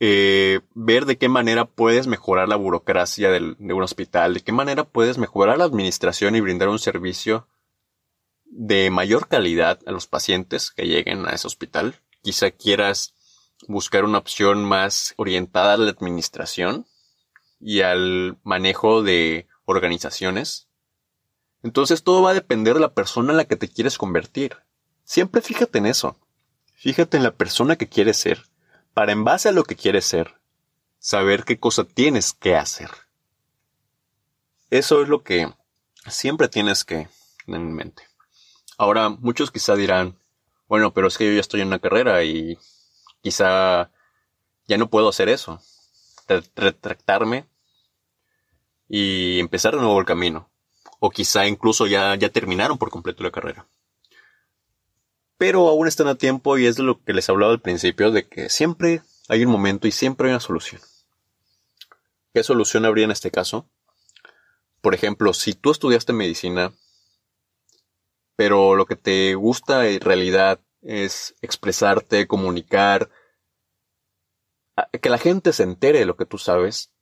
eh, 0.00 0.60
ver 0.74 1.06
de 1.06 1.18
qué 1.18 1.28
manera 1.28 1.64
puedes 1.64 2.06
mejorar 2.06 2.48
la 2.48 2.56
burocracia 2.56 3.30
de 3.30 3.40
un 3.58 3.82
hospital, 3.82 4.34
de 4.34 4.40
qué 4.40 4.52
manera 4.52 4.84
puedes 4.84 5.18
mejorar 5.18 5.58
la 5.58 5.64
administración 5.64 6.36
y 6.36 6.40
brindar 6.40 6.68
un 6.68 6.78
servicio 6.78 7.46
de 8.56 8.90
mayor 8.90 9.28
calidad 9.28 9.80
a 9.86 9.92
los 9.92 10.06
pacientes 10.06 10.70
que 10.70 10.86
lleguen 10.86 11.26
a 11.26 11.30
ese 11.30 11.46
hospital. 11.46 12.00
Quizá 12.22 12.50
quieras 12.50 13.14
buscar 13.68 14.04
una 14.04 14.18
opción 14.18 14.64
más 14.64 15.14
orientada 15.16 15.74
a 15.74 15.76
la 15.76 15.90
administración 15.90 16.86
y 17.60 17.82
al 17.82 18.38
manejo 18.42 19.02
de 19.02 19.48
organizaciones 19.64 20.66
entonces 21.66 22.04
todo 22.04 22.22
va 22.22 22.30
a 22.30 22.34
depender 22.34 22.74
de 22.74 22.80
la 22.80 22.94
persona 22.94 23.32
en 23.32 23.38
la 23.38 23.44
que 23.44 23.56
te 23.56 23.68
quieres 23.68 23.98
convertir. 23.98 24.56
Siempre 25.02 25.40
fíjate 25.40 25.78
en 25.78 25.86
eso. 25.86 26.16
Fíjate 26.74 27.16
en 27.16 27.24
la 27.24 27.34
persona 27.34 27.74
que 27.74 27.88
quieres 27.88 28.18
ser, 28.18 28.44
para 28.94 29.10
en 29.10 29.24
base 29.24 29.48
a 29.48 29.52
lo 29.52 29.64
que 29.64 29.74
quieres 29.74 30.04
ser, 30.04 30.40
saber 31.00 31.42
qué 31.42 31.58
cosa 31.58 31.82
tienes 31.82 32.32
que 32.32 32.54
hacer. 32.54 32.90
Eso 34.70 35.02
es 35.02 35.08
lo 35.08 35.24
que 35.24 35.52
siempre 36.06 36.46
tienes 36.46 36.84
que 36.84 37.08
tener 37.44 37.60
en 37.60 37.74
mente. 37.74 38.05
Ahora, 38.78 39.08
muchos 39.08 39.50
quizá 39.50 39.74
dirán, 39.74 40.18
bueno, 40.68 40.92
pero 40.92 41.08
es 41.08 41.18
que 41.18 41.26
yo 41.26 41.32
ya 41.32 41.40
estoy 41.40 41.60
en 41.60 41.68
una 41.68 41.78
carrera 41.78 42.24
y 42.24 42.58
quizá 43.22 43.90
ya 44.66 44.78
no 44.78 44.90
puedo 44.90 45.08
hacer 45.08 45.28
eso. 45.28 45.60
Retractarme 46.56 47.46
y 48.88 49.38
empezar 49.38 49.74
de 49.74 49.80
nuevo 49.80 49.98
el 50.00 50.06
camino 50.06 50.50
o 50.98 51.10
quizá 51.10 51.46
incluso 51.46 51.86
ya, 51.86 52.14
ya 52.16 52.28
terminaron 52.30 52.78
por 52.78 52.90
completo 52.90 53.22
la 53.22 53.30
carrera. 53.30 53.66
Pero 55.38 55.68
aún 55.68 55.86
están 55.86 56.08
a 56.08 56.14
tiempo 56.14 56.56
y 56.56 56.66
es 56.66 56.76
de 56.76 56.82
lo 56.82 57.02
que 57.02 57.12
les 57.12 57.28
hablaba 57.28 57.52
al 57.52 57.60
principio, 57.60 58.10
de 58.10 58.26
que 58.26 58.48
siempre 58.48 59.02
hay 59.28 59.44
un 59.44 59.52
momento 59.52 59.86
y 59.86 59.92
siempre 59.92 60.28
hay 60.28 60.32
una 60.32 60.40
solución. 60.40 60.80
¿Qué 62.32 62.42
solución 62.42 62.84
habría 62.84 63.04
en 63.04 63.10
este 63.10 63.30
caso? 63.30 63.68
Por 64.80 64.94
ejemplo, 64.94 65.34
si 65.34 65.52
tú 65.52 65.70
estudiaste 65.70 66.12
medicina, 66.12 66.72
pero 68.36 68.76
lo 68.76 68.86
que 68.86 68.96
te 68.96 69.34
gusta 69.34 69.88
en 69.88 70.00
realidad 70.00 70.60
es 70.82 71.34
expresarte, 71.40 72.26
comunicar, 72.26 73.10
que 75.00 75.08
la 75.08 75.18
gente 75.18 75.52
se 75.52 75.62
entere 75.62 76.00
de 76.00 76.06
lo 76.06 76.16
que 76.16 76.26
tú 76.26 76.38
sabes, 76.38 76.92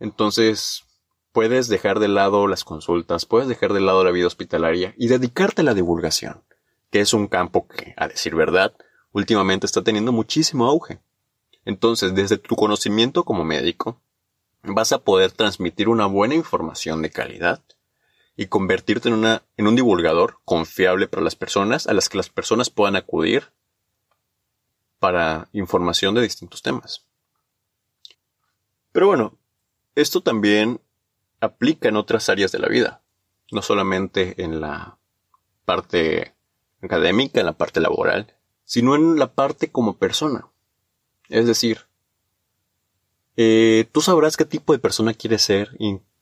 entonces 0.00 0.84
puedes 1.32 1.68
dejar 1.68 2.00
de 2.00 2.08
lado 2.08 2.48
las 2.48 2.64
consultas, 2.64 3.24
puedes 3.24 3.48
dejar 3.48 3.72
de 3.72 3.80
lado 3.80 4.02
la 4.04 4.10
vida 4.10 4.26
hospitalaria 4.26 4.94
y 4.98 5.08
dedicarte 5.08 5.62
a 5.62 5.64
la 5.64 5.74
divulgación, 5.74 6.42
que 6.90 7.00
es 7.00 7.14
un 7.14 7.28
campo 7.28 7.68
que, 7.68 7.94
a 7.96 8.08
decir 8.08 8.34
verdad, 8.34 8.74
últimamente 9.12 9.64
está 9.64 9.82
teniendo 9.82 10.12
muchísimo 10.12 10.66
auge. 10.66 11.00
Entonces, 11.64 12.14
desde 12.14 12.36
tu 12.36 12.56
conocimiento 12.56 13.24
como 13.24 13.44
médico, 13.44 14.00
vas 14.62 14.92
a 14.92 14.98
poder 14.98 15.32
transmitir 15.32 15.88
una 15.88 16.06
buena 16.06 16.34
información 16.34 17.02
de 17.02 17.10
calidad 17.10 17.62
y 18.36 18.46
convertirte 18.46 19.08
en, 19.08 19.14
una, 19.14 19.42
en 19.56 19.66
un 19.66 19.76
divulgador 19.76 20.40
confiable 20.44 21.08
para 21.08 21.22
las 21.22 21.36
personas, 21.36 21.86
a 21.86 21.94
las 21.94 22.08
que 22.08 22.18
las 22.18 22.28
personas 22.28 22.70
puedan 22.70 22.96
acudir 22.96 23.52
para 24.98 25.48
información 25.52 26.14
de 26.14 26.22
distintos 26.22 26.62
temas. 26.62 27.06
Pero 28.92 29.06
bueno, 29.06 29.38
esto 29.94 30.20
también 30.20 30.80
aplica 31.40 31.88
en 31.88 31.96
otras 31.96 32.28
áreas 32.28 32.52
de 32.52 32.58
la 32.58 32.68
vida, 32.68 33.02
no 33.50 33.62
solamente 33.62 34.42
en 34.42 34.60
la 34.60 34.98
parte 35.64 36.34
académica, 36.82 37.40
en 37.40 37.46
la 37.46 37.56
parte 37.56 37.80
laboral, 37.80 38.34
sino 38.64 38.94
en 38.94 39.18
la 39.18 39.32
parte 39.32 39.70
como 39.70 39.96
persona. 39.96 40.48
Es 41.28 41.46
decir, 41.46 41.86
eh, 43.36 43.88
tú 43.92 44.00
sabrás 44.00 44.36
qué 44.36 44.44
tipo 44.44 44.72
de 44.72 44.78
persona 44.78 45.14
quieres 45.14 45.42
ser 45.42 45.76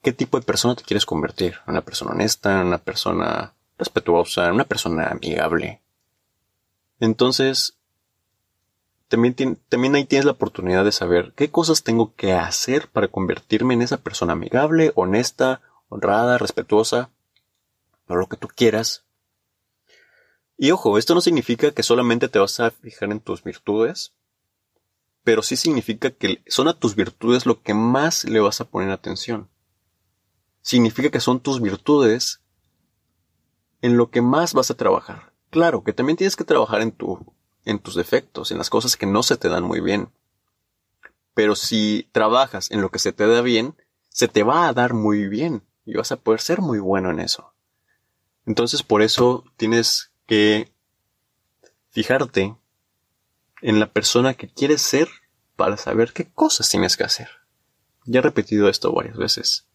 qué 0.05 0.13
tipo 0.13 0.39
de 0.39 0.45
persona 0.45 0.75
te 0.75 0.83
quieres 0.83 1.03
convertir. 1.03 1.55
Una 1.65 1.81
persona 1.81 2.11
honesta, 2.11 2.61
una 2.61 2.77
persona 2.77 3.55
respetuosa, 3.75 4.53
una 4.53 4.65
persona 4.65 5.07
amigable. 5.07 5.81
Entonces, 6.99 7.75
también, 9.07 9.57
también 9.67 9.95
ahí 9.95 10.05
tienes 10.05 10.25
la 10.25 10.33
oportunidad 10.33 10.85
de 10.85 10.91
saber 10.91 11.33
qué 11.35 11.49
cosas 11.49 11.81
tengo 11.81 12.13
que 12.13 12.33
hacer 12.33 12.87
para 12.89 13.07
convertirme 13.07 13.73
en 13.73 13.81
esa 13.81 13.97
persona 13.97 14.33
amigable, 14.33 14.91
honesta, 14.93 15.61
honrada, 15.89 16.37
respetuosa, 16.37 17.09
o 18.07 18.15
lo 18.15 18.27
que 18.27 18.37
tú 18.37 18.47
quieras. 18.47 19.05
Y 20.55 20.69
ojo, 20.69 20.99
esto 20.99 21.15
no 21.15 21.21
significa 21.21 21.71
que 21.71 21.81
solamente 21.81 22.29
te 22.29 22.37
vas 22.37 22.59
a 22.59 22.69
fijar 22.69 23.11
en 23.11 23.21
tus 23.21 23.41
virtudes, 23.43 24.13
pero 25.23 25.41
sí 25.41 25.57
significa 25.57 26.11
que 26.11 26.43
son 26.45 26.67
a 26.67 26.77
tus 26.77 26.95
virtudes 26.95 27.47
lo 27.47 27.63
que 27.63 27.73
más 27.73 28.23
le 28.25 28.39
vas 28.39 28.61
a 28.61 28.65
poner 28.65 28.91
atención. 28.91 29.49
Significa 30.65 31.11
que 31.11 31.19
son 31.19 31.41
tus 31.41 31.61
virtudes 31.61 32.41
en 33.83 33.97
lo 33.97 34.09
que 34.09 34.23
más 34.23 34.55
vas 34.55 34.71
a 34.71 34.75
trabajar. 34.75 35.31
Claro 35.51 35.83
que 35.83 35.93
también 35.93 36.17
tienes 36.17 36.35
que 36.35 36.43
trabajar 36.43 36.81
en 36.81 36.91
tu 36.91 37.35
en 37.65 37.77
tus 37.77 37.93
defectos, 37.93 38.49
en 38.49 38.57
las 38.57 38.71
cosas 38.71 38.97
que 38.97 39.05
no 39.05 39.21
se 39.21 39.37
te 39.37 39.47
dan 39.47 39.63
muy 39.63 39.79
bien. 39.79 40.09
Pero 41.35 41.55
si 41.55 42.09
trabajas 42.11 42.71
en 42.71 42.81
lo 42.81 42.89
que 42.89 42.97
se 42.97 43.13
te 43.13 43.27
da 43.27 43.41
bien, 43.41 43.75
se 44.09 44.27
te 44.27 44.41
va 44.41 44.67
a 44.67 44.73
dar 44.73 44.95
muy 44.95 45.27
bien 45.27 45.61
y 45.85 45.93
vas 45.93 46.11
a 46.11 46.17
poder 46.17 46.41
ser 46.41 46.61
muy 46.61 46.79
bueno 46.79 47.11
en 47.11 47.19
eso. 47.19 47.53
Entonces 48.47 48.81
por 48.81 49.03
eso 49.03 49.43
tienes 49.57 50.13
que 50.25 50.73
fijarte 51.91 52.55
en 53.61 53.79
la 53.79 53.93
persona 53.93 54.33
que 54.33 54.49
quieres 54.49 54.81
ser 54.81 55.09
para 55.55 55.77
saber 55.77 56.11
qué 56.11 56.27
cosas 56.27 56.67
tienes 56.69 56.97
que 56.97 57.03
hacer. 57.03 57.29
Ya 58.05 58.17
he 58.17 58.23
repetido 58.23 58.67
esto 58.67 58.91
varias 58.91 59.15
veces, 59.15 59.67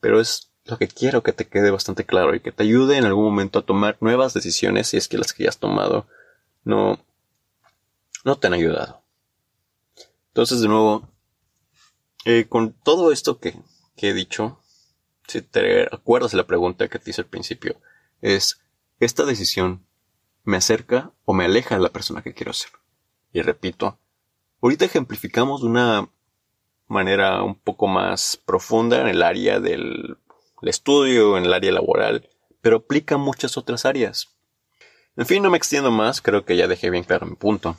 pero 0.00 0.20
es 0.20 0.50
lo 0.64 0.78
que 0.78 0.88
quiero 0.88 1.22
que 1.22 1.32
te 1.32 1.46
quede 1.46 1.70
bastante 1.70 2.04
claro 2.04 2.34
y 2.34 2.40
que 2.40 2.52
te 2.52 2.64
ayude 2.64 2.96
en 2.96 3.04
algún 3.04 3.24
momento 3.24 3.60
a 3.60 3.66
tomar 3.66 3.96
nuevas 4.00 4.34
decisiones 4.34 4.88
si 4.88 4.96
es 4.96 5.08
que 5.08 5.18
las 5.18 5.32
que 5.32 5.44
ya 5.44 5.48
has 5.48 5.58
tomado 5.58 6.06
no, 6.64 6.98
no 8.24 8.36
te 8.36 8.48
han 8.48 8.54
ayudado. 8.54 9.02
Entonces, 10.28 10.60
de 10.60 10.68
nuevo, 10.68 11.08
eh, 12.24 12.46
con 12.48 12.72
todo 12.72 13.12
esto 13.12 13.38
que, 13.38 13.54
que 13.96 14.10
he 14.10 14.14
dicho, 14.14 14.60
si 15.28 15.42
te 15.42 15.84
acuerdas 15.94 16.32
de 16.32 16.38
la 16.38 16.46
pregunta 16.46 16.88
que 16.88 16.98
te 16.98 17.10
hice 17.10 17.22
al 17.22 17.28
principio, 17.28 17.80
es, 18.20 18.60
¿esta 19.00 19.24
decisión 19.24 19.86
me 20.44 20.56
acerca 20.56 21.12
o 21.24 21.32
me 21.32 21.44
aleja 21.44 21.76
de 21.76 21.82
la 21.82 21.90
persona 21.90 22.22
que 22.22 22.34
quiero 22.34 22.52
ser? 22.52 22.70
Y 23.32 23.42
repito, 23.42 23.98
ahorita 24.60 24.84
ejemplificamos 24.84 25.62
una 25.62 26.08
manera 26.88 27.42
un 27.42 27.54
poco 27.54 27.86
más 27.86 28.36
profunda 28.44 29.00
en 29.00 29.08
el 29.08 29.22
área 29.22 29.60
del 29.60 30.18
estudio, 30.62 31.36
en 31.36 31.44
el 31.44 31.52
área 31.52 31.72
laboral, 31.72 32.28
pero 32.60 32.78
aplica 32.78 33.16
muchas 33.16 33.56
otras 33.56 33.84
áreas. 33.84 34.36
En 35.16 35.26
fin, 35.26 35.42
no 35.42 35.50
me 35.50 35.56
extiendo 35.56 35.90
más, 35.90 36.20
creo 36.20 36.44
que 36.44 36.56
ya 36.56 36.66
dejé 36.66 36.90
bien 36.90 37.04
claro 37.04 37.26
mi 37.26 37.36
punto. 37.36 37.76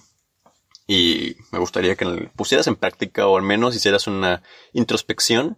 Y 0.88 1.36
me 1.52 1.60
gustaría 1.60 1.96
que 1.96 2.06
pusieras 2.36 2.68
en 2.68 2.76
práctica 2.76 3.28
o 3.28 3.38
al 3.38 3.44
menos 3.44 3.76
hicieras 3.76 4.08
una 4.08 4.42
introspección 4.74 5.58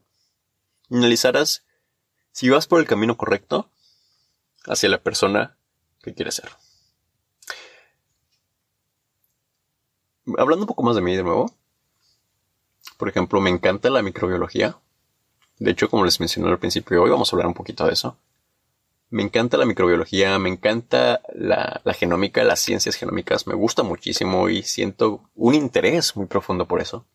y 0.89 0.97
analizaras 0.97 1.65
si 2.31 2.49
vas 2.49 2.67
por 2.67 2.79
el 2.79 2.87
camino 2.87 3.15
correcto 3.15 3.69
hacia 4.65 4.89
la 4.89 5.01
persona 5.01 5.57
que 6.01 6.13
quieres 6.13 6.35
ser. 6.35 6.49
Hablando 10.37 10.63
un 10.63 10.67
poco 10.67 10.83
más 10.83 10.95
de 10.95 11.01
mí 11.01 11.15
de 11.15 11.23
nuevo, 11.23 11.58
por 12.99 13.07
ejemplo, 13.07 13.39
me 13.39 13.49
encanta 13.49 13.89
la 13.89 14.01
microbiología. 14.01 14.77
De 15.57 15.71
hecho, 15.71 15.89
como 15.89 16.03
les 16.03 16.19
mencioné 16.19 16.49
al 16.49 16.59
principio, 16.59 17.01
hoy 17.01 17.09
vamos 17.09 17.31
a 17.31 17.35
hablar 17.35 17.47
un 17.47 17.53
poquito 17.53 17.85
de 17.85 17.93
eso. 17.93 18.17
Me 19.09 19.23
encanta 19.23 19.55
la 19.55 19.65
microbiología, 19.65 20.37
me 20.37 20.49
encanta 20.49 21.21
la, 21.33 21.81
genómica, 21.93 22.43
las 22.43 22.59
ciencias 22.59 22.95
genómicas, 22.95 23.47
me 23.47 23.53
gusta 23.53 23.83
muchísimo 23.83 24.49
y 24.49 24.63
siento 24.63 25.21
un 25.33 25.55
interés 25.55 26.17
muy 26.17 26.25
profundo 26.25 26.67
por 26.67 26.81
eso. 26.81 27.05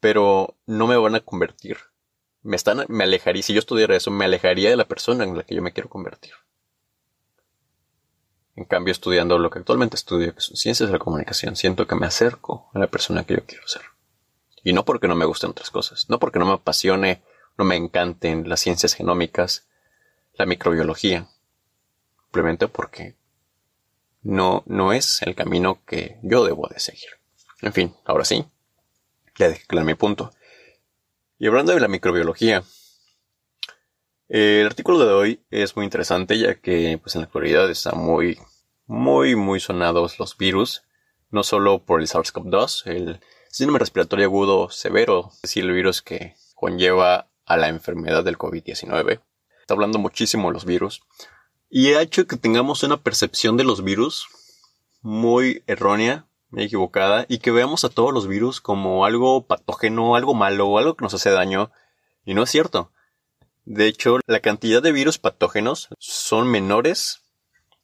Pero 0.00 0.56
no 0.66 0.88
me 0.88 0.96
van 0.96 1.14
a 1.14 1.20
convertir. 1.20 1.76
Me 2.42 2.56
están, 2.56 2.86
me 2.88 3.04
alejaría, 3.04 3.44
si 3.44 3.52
yo 3.52 3.60
estudiara 3.60 3.94
eso, 3.94 4.10
me 4.10 4.24
alejaría 4.24 4.68
de 4.68 4.76
la 4.76 4.88
persona 4.88 5.22
en 5.22 5.36
la 5.36 5.44
que 5.44 5.54
yo 5.54 5.62
me 5.62 5.72
quiero 5.72 5.88
convertir. 5.88 6.32
En 8.58 8.64
cambio, 8.64 8.90
estudiando 8.90 9.38
lo 9.38 9.50
que 9.50 9.60
actualmente 9.60 9.94
estudio, 9.94 10.34
que 10.34 10.40
son 10.40 10.56
ciencias 10.56 10.88
de 10.88 10.92
la 10.92 10.98
comunicación, 10.98 11.54
siento 11.54 11.86
que 11.86 11.94
me 11.94 12.06
acerco 12.06 12.68
a 12.74 12.80
la 12.80 12.88
persona 12.88 13.22
que 13.22 13.34
yo 13.34 13.46
quiero 13.46 13.68
ser. 13.68 13.82
Y 14.64 14.72
no 14.72 14.84
porque 14.84 15.06
no 15.06 15.14
me 15.14 15.26
gusten 15.26 15.50
otras 15.50 15.70
cosas, 15.70 16.06
no 16.08 16.18
porque 16.18 16.40
no 16.40 16.46
me 16.46 16.54
apasione 16.54 17.22
no 17.56 17.64
me 17.64 17.76
encanten 17.76 18.48
las 18.48 18.60
ciencias 18.60 18.94
genómicas, 18.94 19.66
la 20.34 20.46
microbiología, 20.46 21.28
simplemente 22.22 22.68
porque 22.68 23.16
no, 24.22 24.62
no 24.66 24.92
es 24.92 25.22
el 25.22 25.34
camino 25.34 25.80
que 25.84 26.18
yo 26.22 26.44
debo 26.44 26.68
de 26.68 26.78
seguir. 26.78 27.10
En 27.60 27.72
fin, 27.72 27.94
ahora 28.04 28.24
sí, 28.24 28.44
ya 29.36 29.48
dejé 29.48 29.66
claro 29.66 29.86
mi 29.86 29.94
punto. 29.94 30.32
Y 31.38 31.48
hablando 31.48 31.72
de 31.72 31.80
la 31.80 31.88
microbiología, 31.88 32.62
el 34.28 34.66
artículo 34.66 34.98
de 34.98 35.12
hoy 35.12 35.40
es 35.50 35.74
muy 35.76 35.84
interesante 35.84 36.38
ya 36.38 36.54
que 36.56 36.98
pues 37.02 37.14
en 37.14 37.22
la 37.22 37.26
actualidad 37.26 37.70
están 37.70 37.98
muy, 37.98 38.38
muy, 38.86 39.36
muy 39.36 39.60
sonados 39.60 40.18
los 40.18 40.36
virus, 40.36 40.82
no 41.30 41.42
solo 41.42 41.84
por 41.84 42.00
el 42.00 42.06
SARS-CoV-2, 42.06 42.86
el 42.86 43.20
síndrome 43.50 43.78
respiratorio 43.78 44.26
agudo 44.26 44.70
severo, 44.70 45.30
es 45.34 45.42
decir, 45.42 45.64
el 45.64 45.72
virus 45.72 46.02
que 46.02 46.34
conlleva 46.54 47.28
a 47.44 47.56
la 47.56 47.68
enfermedad 47.68 48.24
del 48.24 48.38
COVID-19. 48.38 49.20
Está 49.60 49.74
hablando 49.74 49.98
muchísimo 49.98 50.48
de 50.48 50.54
los 50.54 50.64
virus. 50.64 51.02
Y 51.70 51.92
ha 51.92 52.02
hecho 52.02 52.26
que 52.26 52.36
tengamos 52.36 52.82
una 52.82 52.98
percepción 52.98 53.56
de 53.56 53.64
los 53.64 53.84
virus 53.84 54.26
muy 55.02 55.62
errónea, 55.66 56.26
muy 56.50 56.64
equivocada, 56.64 57.26
y 57.28 57.38
que 57.38 57.50
veamos 57.50 57.84
a 57.84 57.90
todos 57.90 58.12
los 58.12 58.26
virus 58.26 58.60
como 58.60 59.04
algo 59.04 59.46
patógeno, 59.46 60.16
algo 60.16 60.34
malo, 60.34 60.78
algo 60.78 60.94
que 60.96 61.04
nos 61.04 61.14
hace 61.14 61.30
daño. 61.30 61.70
Y 62.24 62.34
no 62.34 62.42
es 62.42 62.50
cierto. 62.50 62.92
De 63.70 63.86
hecho, 63.86 64.20
la 64.26 64.40
cantidad 64.40 64.80
de 64.80 64.92
virus 64.92 65.18
patógenos 65.18 65.90
son 65.98 66.50
menores 66.50 67.20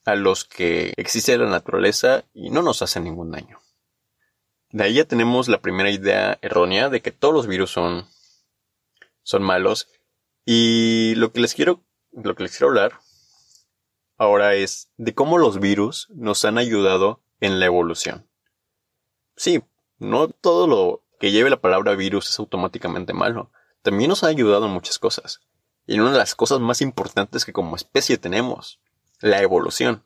a 0.07 0.15
los 0.15 0.47
que 0.47 0.95
existe 0.97 1.35
en 1.35 1.41
la 1.41 1.51
naturaleza 1.51 2.25
y 2.33 2.49
no 2.49 2.63
nos 2.63 2.81
hacen 2.81 3.05
ningún 3.05 3.31
daño. 3.31 3.61
De 4.71 4.85
ahí 4.85 4.95
ya 4.95 5.05
tenemos 5.05 5.47
la 5.49 5.61
primera 5.61 5.91
idea 5.91 6.39
errónea 6.41 6.89
de 6.89 7.03
que 7.03 7.11
todos 7.11 7.35
los 7.35 7.47
virus 7.47 7.71
son 7.71 8.07
son 9.25 9.43
malos. 9.43 9.89
Y 10.47 11.17
lo 11.17 11.35
que 11.35 11.41
les 11.41 11.53
quiero, 11.53 11.85
lo 12.13 12.35
que 12.35 12.45
les 12.45 12.53
quiero 12.53 12.69
hablar 12.69 12.99
ahora 14.17 14.55
es 14.55 14.91
de 14.97 15.15
cómo 15.15 15.37
los 15.37 15.61
virus 15.61 16.09
nos 16.15 16.47
han 16.47 16.57
ayudado 16.57 17.21
en 17.41 17.61
la 17.61 17.67
evolución. 17.67 18.27
Sí, 19.37 19.63
no 19.99 20.29
todo 20.29 20.67
lo 20.67 21.05
que 21.21 21.31
lleve 21.31 21.51
la 21.51 21.61
palabra 21.61 21.95
virus 21.95 22.31
es 22.31 22.39
automáticamente 22.39 23.13
malo. 23.13 23.51
También 23.83 24.09
nos 24.09 24.25
ha 24.25 24.29
ayudado 24.29 24.65
en 24.65 24.73
muchas 24.73 24.99
cosas. 24.99 25.43
Y 25.87 25.95
en 25.95 26.01
una 26.01 26.13
de 26.13 26.19
las 26.19 26.35
cosas 26.35 26.61
más 26.61 26.81
importantes 26.81 27.45
que 27.45 27.53
como 27.53 27.77
especie 27.77 28.17
tenemos, 28.17 28.81
la 29.21 29.43
evolución. 29.43 30.05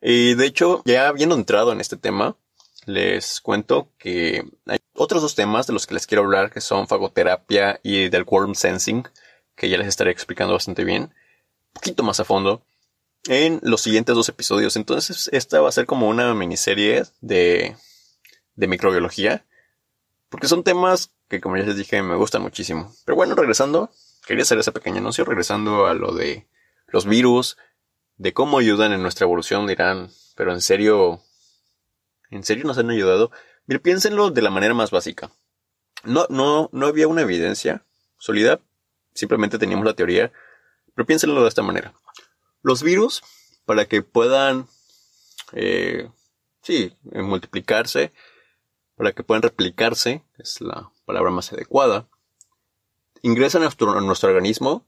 Y 0.00 0.34
de 0.34 0.46
hecho, 0.46 0.82
ya 0.84 1.08
habiendo 1.08 1.34
entrado 1.34 1.72
en 1.72 1.80
este 1.80 1.96
tema, 1.96 2.36
les 2.84 3.40
cuento 3.40 3.88
que 3.98 4.44
hay 4.66 4.78
otros 4.94 5.22
dos 5.22 5.34
temas 5.34 5.66
de 5.66 5.72
los 5.72 5.86
que 5.86 5.94
les 5.94 6.06
quiero 6.06 6.24
hablar, 6.24 6.52
que 6.52 6.60
son 6.60 6.86
fagoterapia 6.86 7.80
y 7.82 8.08
del 8.08 8.24
worm 8.26 8.54
sensing, 8.54 9.08
que 9.56 9.68
ya 9.68 9.78
les 9.78 9.88
estaré 9.88 10.10
explicando 10.10 10.54
bastante 10.54 10.84
bien, 10.84 11.02
un 11.02 11.72
poquito 11.72 12.02
más 12.02 12.20
a 12.20 12.24
fondo, 12.24 12.62
en 13.26 13.58
los 13.62 13.80
siguientes 13.80 14.14
dos 14.14 14.28
episodios. 14.28 14.76
Entonces, 14.76 15.28
esta 15.32 15.60
va 15.60 15.68
a 15.68 15.72
ser 15.72 15.86
como 15.86 16.08
una 16.08 16.32
miniserie 16.34 17.04
de, 17.20 17.76
de 18.54 18.66
microbiología, 18.68 19.44
porque 20.28 20.48
son 20.48 20.62
temas 20.62 21.12
que, 21.28 21.40
como 21.40 21.56
ya 21.56 21.64
les 21.64 21.76
dije, 21.76 22.02
me 22.02 22.16
gustan 22.16 22.42
muchísimo. 22.42 22.94
Pero 23.04 23.16
bueno, 23.16 23.34
regresando, 23.34 23.90
quería 24.26 24.42
hacer 24.42 24.58
ese 24.58 24.72
pequeño 24.72 24.98
anuncio, 24.98 25.24
regresando 25.24 25.86
a 25.86 25.94
lo 25.94 26.12
de 26.12 26.46
los 26.88 27.06
virus, 27.06 27.56
de 28.16 28.32
cómo 28.32 28.58
ayudan 28.58 28.92
en 28.92 29.00
nuestra 29.00 29.24
evolución, 29.24 29.66
dirán, 29.66 30.10
pero 30.34 30.52
en 30.52 30.60
serio, 30.60 31.22
¿en 32.30 32.44
serio 32.44 32.64
nos 32.64 32.76
han 32.78 32.90
ayudado? 32.90 33.30
Piénsenlo 33.82 34.30
de 34.30 34.42
la 34.42 34.50
manera 34.50 34.74
más 34.74 34.90
básica. 34.90 35.30
No, 36.04 36.26
no, 36.28 36.68
no 36.72 36.86
había 36.86 37.08
una 37.08 37.22
evidencia 37.22 37.84
sólida, 38.18 38.60
simplemente 39.14 39.58
teníamos 39.58 39.86
la 39.86 39.94
teoría, 39.94 40.32
pero 40.94 41.06
piénsenlo 41.06 41.42
de 41.42 41.48
esta 41.48 41.62
manera. 41.62 41.94
Los 42.62 42.82
virus, 42.82 43.22
para 43.64 43.86
que 43.86 44.02
puedan, 44.02 44.66
eh, 45.52 46.10
sí, 46.62 46.92
multiplicarse, 47.02 48.12
para 48.96 49.12
que 49.12 49.22
puedan 49.22 49.42
replicarse, 49.42 50.22
es 50.38 50.60
la 50.60 50.90
palabra 51.04 51.30
más 51.30 51.52
adecuada, 51.52 52.08
ingresan 53.22 53.62
a 53.62 53.66
nuestro, 54.00 54.28
organismo, 54.28 54.86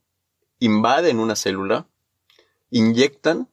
invaden 0.58 1.20
una 1.20 1.37
célula, 1.37 1.87
inyectan 2.70 3.49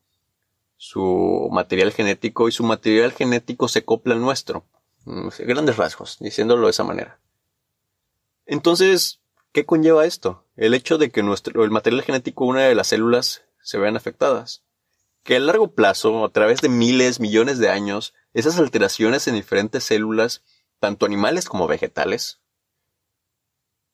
su 0.78 1.50
material 1.52 1.92
genético 1.92 2.48
y 2.48 2.52
su 2.52 2.64
material 2.64 3.12
genético 3.12 3.68
se 3.68 3.86
copla 3.86 4.14
al 4.14 4.22
nuestro. 4.22 4.66
Mm, 5.06 5.30
grandes 5.40 5.78
rasgos, 5.78 6.18
diciéndolo 6.20 6.66
de 6.68 6.72
esa 6.72 6.84
manera. 6.84 7.20
Entonces, 8.46 9.22
¿qué 9.52 9.66
conlleva 9.66 10.06
esto? 10.06 10.46
El 10.56 10.74
hecho 10.74 10.98
de 10.98 11.12
que 11.12 11.24
nuestro, 11.24 11.64
el 11.64 11.72
material 11.72 12.04
genético, 12.04 12.46
una 12.46 12.64
de 12.64 12.76
las 12.76 12.88
células, 12.88 13.44
se 13.62 13.78
vean 13.78 13.98
afectadas. 13.98 14.64
Que 15.24 15.38
a 15.38 15.40
largo 15.40 15.74
plazo, 15.74 16.24
a 16.24 16.30
través 16.30 16.62
de 16.62 16.70
miles, 16.70 17.20
millones 17.20 17.58
de 17.58 17.70
años, 17.70 18.14
esas 18.34 18.60
alteraciones 18.60 19.28
en 19.28 19.34
diferentes 19.34 19.84
células, 19.84 20.44
tanto 20.80 21.06
animales 21.06 21.46
como 21.46 21.68
vegetales, 21.68 22.40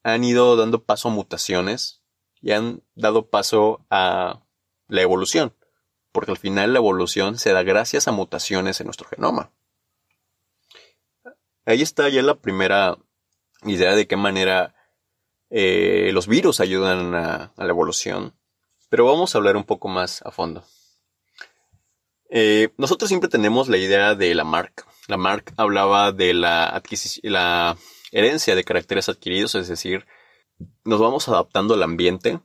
han 0.04 0.24
ido 0.24 0.56
dando 0.56 0.84
paso 0.84 1.10
a 1.10 1.12
mutaciones 1.12 2.02
y 2.42 2.52
han 2.52 2.84
dado 2.96 3.30
paso 3.30 3.86
a 3.90 4.42
la 4.88 5.02
evolución, 5.02 5.56
porque 6.12 6.32
al 6.32 6.38
final 6.38 6.74
la 6.74 6.80
evolución 6.80 7.38
se 7.38 7.54
da 7.54 7.64
gracias 7.64 8.08
a 8.08 8.12
mutaciones 8.12 8.80
en 8.80 8.88
nuestro 8.88 9.08
genoma. 9.08 9.52
Ahí 11.66 11.82
está 11.82 12.10
ya 12.10 12.22
la 12.24 12.36
primera 12.36 12.98
idea 13.64 13.96
de 13.96 14.08
qué 14.08 14.16
manera 14.16 14.76
eh, 15.50 16.10
los 16.14 16.28
virus 16.28 16.60
ayudan 16.60 17.14
a, 17.14 17.54
la 17.56 17.70
evolución, 17.70 18.34
pero 18.90 19.06
vamos 19.06 19.36
a 19.36 19.38
hablar 19.38 19.56
un 19.56 19.64
poco 19.64 19.88
más 19.88 20.22
a 20.24 20.32
fondo. 20.32 20.64
Eh, 22.30 22.70
nosotros 22.78 23.10
siempre 23.10 23.30
tenemos 23.30 23.68
la 23.68 23.78
idea 23.78 24.16
de 24.16 24.34
la 24.34 24.44
marca. 24.44 24.86
La 25.08 25.18
marca 25.18 25.54
hablaba 25.58 26.12
de 26.12 26.34
la, 26.34 26.82
la 27.24 27.78
herencia 28.12 28.56
de 28.56 28.64
caracteres 28.64 29.10
adquiridos, 29.10 29.56
es 29.56 29.68
decir, 29.68 30.06
nos 30.84 31.00
vamos 31.00 31.28
adaptando 31.28 31.74
al 31.74 31.84
ambiente 31.84 32.40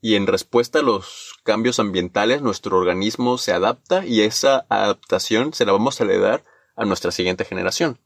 y 0.00 0.14
en 0.14 0.26
respuesta 0.26 0.78
a 0.78 0.82
los 0.82 1.34
cambios 1.42 1.78
ambientales 1.80 2.42
nuestro 2.42 2.78
organismo 2.78 3.38
se 3.38 3.52
adapta 3.52 4.04
y 4.06 4.22
esa 4.22 4.66
adaptación 4.68 5.52
se 5.52 5.64
la 5.64 5.72
vamos 5.72 6.00
a 6.00 6.04
heredar 6.04 6.44
a 6.76 6.84
nuestra 6.84 7.10
siguiente 7.10 7.44
generación. 7.44 7.98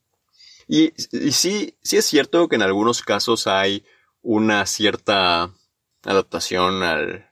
Y, 0.67 0.93
sí, 0.97 1.77
sí 1.83 1.97
es 1.97 2.07
cierto 2.07 2.49
que 2.49 2.57
en 2.57 2.63
algunos 2.63 3.03
casos 3.03 3.47
hay 3.47 3.85
una 4.23 4.65
cierta 4.67 5.53
adaptación 6.05 6.83
al, 6.83 7.31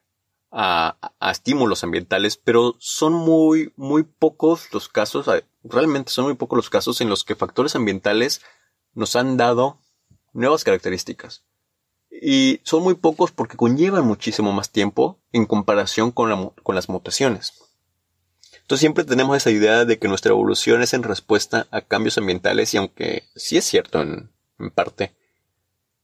a, 0.51 0.97
a, 1.19 1.31
estímulos 1.31 1.83
ambientales, 1.83 2.37
pero 2.37 2.77
son 2.79 3.15
muy, 3.15 3.73
muy 3.77 4.03
pocos 4.03 4.69
los 4.73 4.89
casos, 4.89 5.27
realmente 5.63 6.11
son 6.11 6.27
muy 6.27 6.35
pocos 6.35 6.57
los 6.57 6.71
casos 6.71 7.01
en 7.01 7.09
los 7.09 7.25
que 7.25 7.37
factores 7.37 7.77
ambientales 7.77 8.43
nos 8.95 9.17
han 9.17 9.37
dado 9.37 9.79
nuevas 10.33 10.65
características. 10.65 11.45
Y 12.11 12.61
son 12.65 12.83
muy 12.83 12.95
pocos 12.95 13.31
porque 13.31 13.57
conllevan 13.57 14.05
muchísimo 14.05 14.53
más 14.53 14.71
tiempo 14.71 15.21
en 15.33 15.47
comparación 15.47 16.11
con, 16.11 16.51
con 16.51 16.75
las 16.75 16.89
mutaciones. 16.89 17.55
Entonces 18.71 18.83
siempre 18.83 19.03
tenemos 19.03 19.37
esa 19.37 19.51
idea 19.51 19.85
de 19.85 19.99
que 19.99 20.07
nuestra 20.07 20.31
evolución 20.31 20.81
es 20.81 20.95
en 20.95 21.03
respuesta 21.03 21.67
a 21.73 21.81
cambios 21.81 22.19
ambientales 22.19 22.73
y 22.73 22.77
aunque 22.77 23.25
sí 23.35 23.57
es 23.57 23.65
cierto 23.65 24.01
en, 24.01 24.31
parte, 24.77 25.17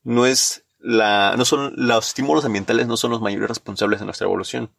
no 0.03 0.27
es 0.27 0.64
la, 0.81 1.37
no 1.37 1.44
son, 1.44 1.75
los 1.77 2.09
estímulos 2.09 2.44
ambientales 2.44 2.88
no 2.88 2.96
son 2.96 3.12
los 3.12 3.20
mayores 3.20 3.49
responsables 3.49 4.01
de 4.01 4.07
nuestra 4.07 4.25
evolución. 4.25 4.72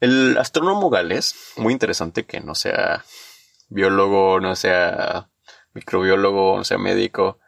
El 0.00 0.36
astrónomo 0.38 0.90
Gales, 0.90 1.36
muy 1.56 1.72
interesante 1.72 2.24
que 2.24 2.40
no 2.40 2.56
sea 2.56 3.04
biólogo, 3.68 4.40
no 4.40 4.56
sea 4.56 5.28
microbiólogo, 5.78 6.56
no 6.56 6.64
sea 6.64 6.78
médico, 6.78 7.38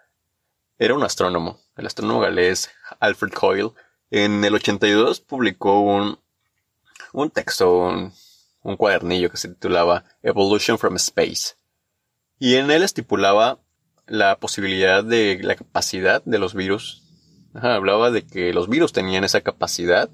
era 0.78 0.94
un 0.94 1.02
astrónomo. 1.02 1.60
El 1.76 1.86
astrónomo 1.86 2.20
galés 2.20 2.70
Alfred 3.00 3.32
Hoyle 3.40 3.72
en 4.10 4.44
el 4.44 4.54
82 4.54 5.20
publicó 5.20 5.80
un, 5.80 6.18
un 7.12 7.30
texto, 7.30 7.72
un, 7.72 8.12
un 8.62 8.76
cuadernillo 8.76 9.30
que 9.30 9.36
se 9.36 9.48
titulaba 9.48 10.04
Evolution 10.22 10.78
from 10.78 10.96
Space. 10.96 11.54
Y 12.38 12.56
en 12.56 12.70
él 12.70 12.82
estipulaba 12.82 13.60
la 14.06 14.38
posibilidad 14.38 15.04
de 15.04 15.38
la 15.42 15.56
capacidad 15.56 16.22
de 16.24 16.38
los 16.38 16.54
virus. 16.54 17.02
hablaba 17.54 18.10
de 18.10 18.26
que 18.26 18.52
los 18.52 18.68
virus 18.68 18.92
tenían 18.92 19.24
esa 19.24 19.40
capacidad 19.40 20.08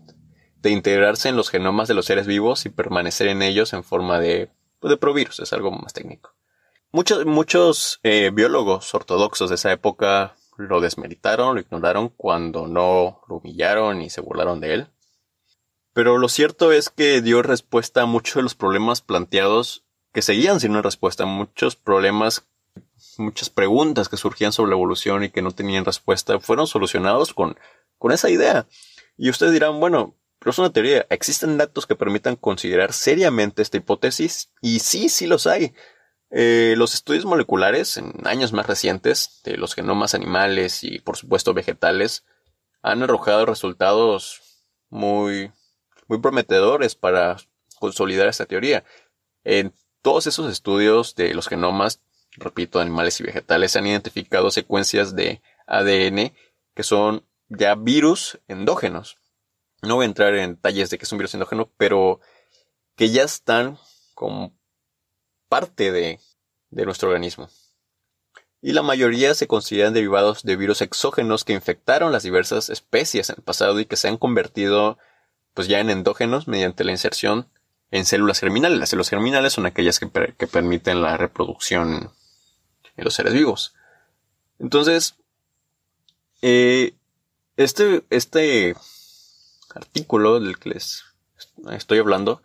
de 0.62 0.70
integrarse 0.70 1.28
en 1.28 1.36
los 1.36 1.50
genomas 1.50 1.88
de 1.88 1.94
los 1.94 2.06
seres 2.06 2.26
vivos 2.26 2.66
y 2.66 2.70
permanecer 2.70 3.28
en 3.28 3.42
ellos 3.42 3.72
en 3.72 3.84
forma 3.84 4.18
de, 4.18 4.50
pues, 4.80 4.90
de 4.90 4.96
provirus, 4.96 5.40
es 5.40 5.52
algo 5.52 5.70
más 5.70 5.92
técnico. 5.92 6.35
Muchos, 6.96 7.26
muchos 7.26 8.00
eh, 8.04 8.30
biólogos 8.32 8.94
ortodoxos 8.94 9.50
de 9.50 9.56
esa 9.56 9.70
época 9.70 10.34
lo 10.56 10.80
desmeritaron, 10.80 11.54
lo 11.54 11.60
ignoraron 11.60 12.08
cuando 12.08 12.66
no 12.68 13.20
lo 13.28 13.36
humillaron 13.36 14.00
y 14.00 14.08
se 14.08 14.22
burlaron 14.22 14.60
de 14.60 14.72
él. 14.72 14.86
Pero 15.92 16.16
lo 16.16 16.30
cierto 16.30 16.72
es 16.72 16.88
que 16.88 17.20
dio 17.20 17.42
respuesta 17.42 18.00
a 18.00 18.06
muchos 18.06 18.36
de 18.36 18.44
los 18.44 18.54
problemas 18.54 19.02
planteados 19.02 19.84
que 20.14 20.22
seguían 20.22 20.58
sin 20.58 20.70
una 20.70 20.80
respuesta, 20.80 21.26
muchos 21.26 21.76
problemas, 21.76 22.48
muchas 23.18 23.50
preguntas 23.50 24.08
que 24.08 24.16
surgían 24.16 24.52
sobre 24.52 24.70
la 24.70 24.76
evolución 24.76 25.22
y 25.22 25.28
que 25.28 25.42
no 25.42 25.50
tenían 25.50 25.84
respuesta, 25.84 26.40
fueron 26.40 26.66
solucionados 26.66 27.34
con, 27.34 27.58
con 27.98 28.10
esa 28.10 28.30
idea. 28.30 28.68
Y 29.18 29.28
ustedes 29.28 29.52
dirán, 29.52 29.80
bueno, 29.80 30.16
pero 30.38 30.50
es 30.50 30.58
una 30.58 30.72
teoría, 30.72 31.06
¿existen 31.10 31.58
datos 31.58 31.84
que 31.84 31.94
permitan 31.94 32.36
considerar 32.36 32.94
seriamente 32.94 33.60
esta 33.60 33.76
hipótesis? 33.76 34.48
Y 34.62 34.78
sí, 34.78 35.10
sí 35.10 35.26
los 35.26 35.46
hay. 35.46 35.74
Eh, 36.30 36.74
los 36.76 36.94
estudios 36.94 37.24
moleculares 37.24 37.96
en 37.96 38.12
años 38.26 38.52
más 38.52 38.66
recientes 38.66 39.40
de 39.44 39.56
los 39.56 39.74
genomas 39.74 40.14
animales 40.14 40.82
y 40.82 40.98
por 40.98 41.16
supuesto 41.16 41.54
vegetales 41.54 42.24
han 42.82 43.02
arrojado 43.02 43.46
resultados 43.46 44.40
muy 44.90 45.52
muy 46.08 46.18
prometedores 46.18 46.94
para 46.94 47.36
consolidar 47.78 48.28
esta 48.28 48.46
teoría. 48.46 48.84
En 49.44 49.72
todos 50.02 50.26
esos 50.26 50.50
estudios 50.50 51.14
de 51.14 51.34
los 51.34 51.48
genomas, 51.48 52.00
repito, 52.36 52.80
animales 52.80 53.20
y 53.20 53.24
vegetales, 53.24 53.72
se 53.72 53.78
han 53.78 53.86
identificado 53.86 54.50
secuencias 54.50 55.14
de 55.14 55.42
ADN 55.66 56.32
que 56.74 56.82
son 56.82 57.24
ya 57.48 57.74
virus 57.74 58.38
endógenos. 58.48 59.18
No 59.82 59.96
voy 59.96 60.04
a 60.04 60.08
entrar 60.08 60.34
en 60.34 60.54
detalles 60.54 60.90
de 60.90 60.98
que 60.98 61.04
es 61.04 61.12
un 61.12 61.18
virus 61.18 61.34
endógeno, 61.34 61.70
pero 61.76 62.20
que 62.96 63.10
ya 63.10 63.22
están 63.22 63.78
como 64.14 64.55
parte 65.48 65.92
de, 65.92 66.20
de 66.70 66.84
nuestro 66.84 67.08
organismo. 67.08 67.48
Y 68.62 68.72
la 68.72 68.82
mayoría 68.82 69.34
se 69.34 69.46
consideran 69.46 69.94
derivados 69.94 70.42
de 70.42 70.56
virus 70.56 70.82
exógenos 70.82 71.44
que 71.44 71.52
infectaron 71.52 72.12
las 72.12 72.22
diversas 72.22 72.68
especies 72.68 73.30
en 73.30 73.36
el 73.38 73.42
pasado 73.42 73.78
y 73.78 73.86
que 73.86 73.96
se 73.96 74.08
han 74.08 74.16
convertido 74.16 74.98
pues 75.54 75.68
ya 75.68 75.80
en 75.80 75.90
endógenos 75.90 76.48
mediante 76.48 76.84
la 76.84 76.90
inserción 76.90 77.48
en 77.90 78.04
células 78.04 78.40
germinales. 78.40 78.78
Las 78.78 78.90
células 78.90 79.08
germinales 79.08 79.52
son 79.52 79.66
aquellas 79.66 79.98
que, 79.98 80.06
permiten 80.08 81.02
la 81.02 81.16
reproducción 81.16 82.12
en 82.96 83.04
los 83.04 83.14
seres 83.14 83.32
vivos. 83.32 83.74
Entonces, 84.58 85.16
eh, 86.42 86.94
este, 87.56 88.04
este 88.10 88.74
artículo 89.74 90.40
del 90.40 90.58
que 90.58 90.70
les 90.70 91.04
estoy 91.72 91.98
hablando, 91.98 92.42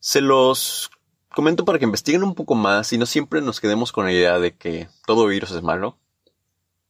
se 0.00 0.20
los 0.20 0.90
comento 1.38 1.64
para 1.64 1.78
que 1.78 1.84
investiguen 1.84 2.24
un 2.24 2.34
poco 2.34 2.56
más 2.56 2.92
y 2.92 2.98
no 2.98 3.06
siempre 3.06 3.40
nos 3.40 3.60
quedemos 3.60 3.92
con 3.92 4.06
la 4.06 4.12
idea 4.12 4.40
de 4.40 4.56
que 4.56 4.88
todo 5.06 5.28
virus 5.28 5.52
es 5.52 5.62
malo, 5.62 5.96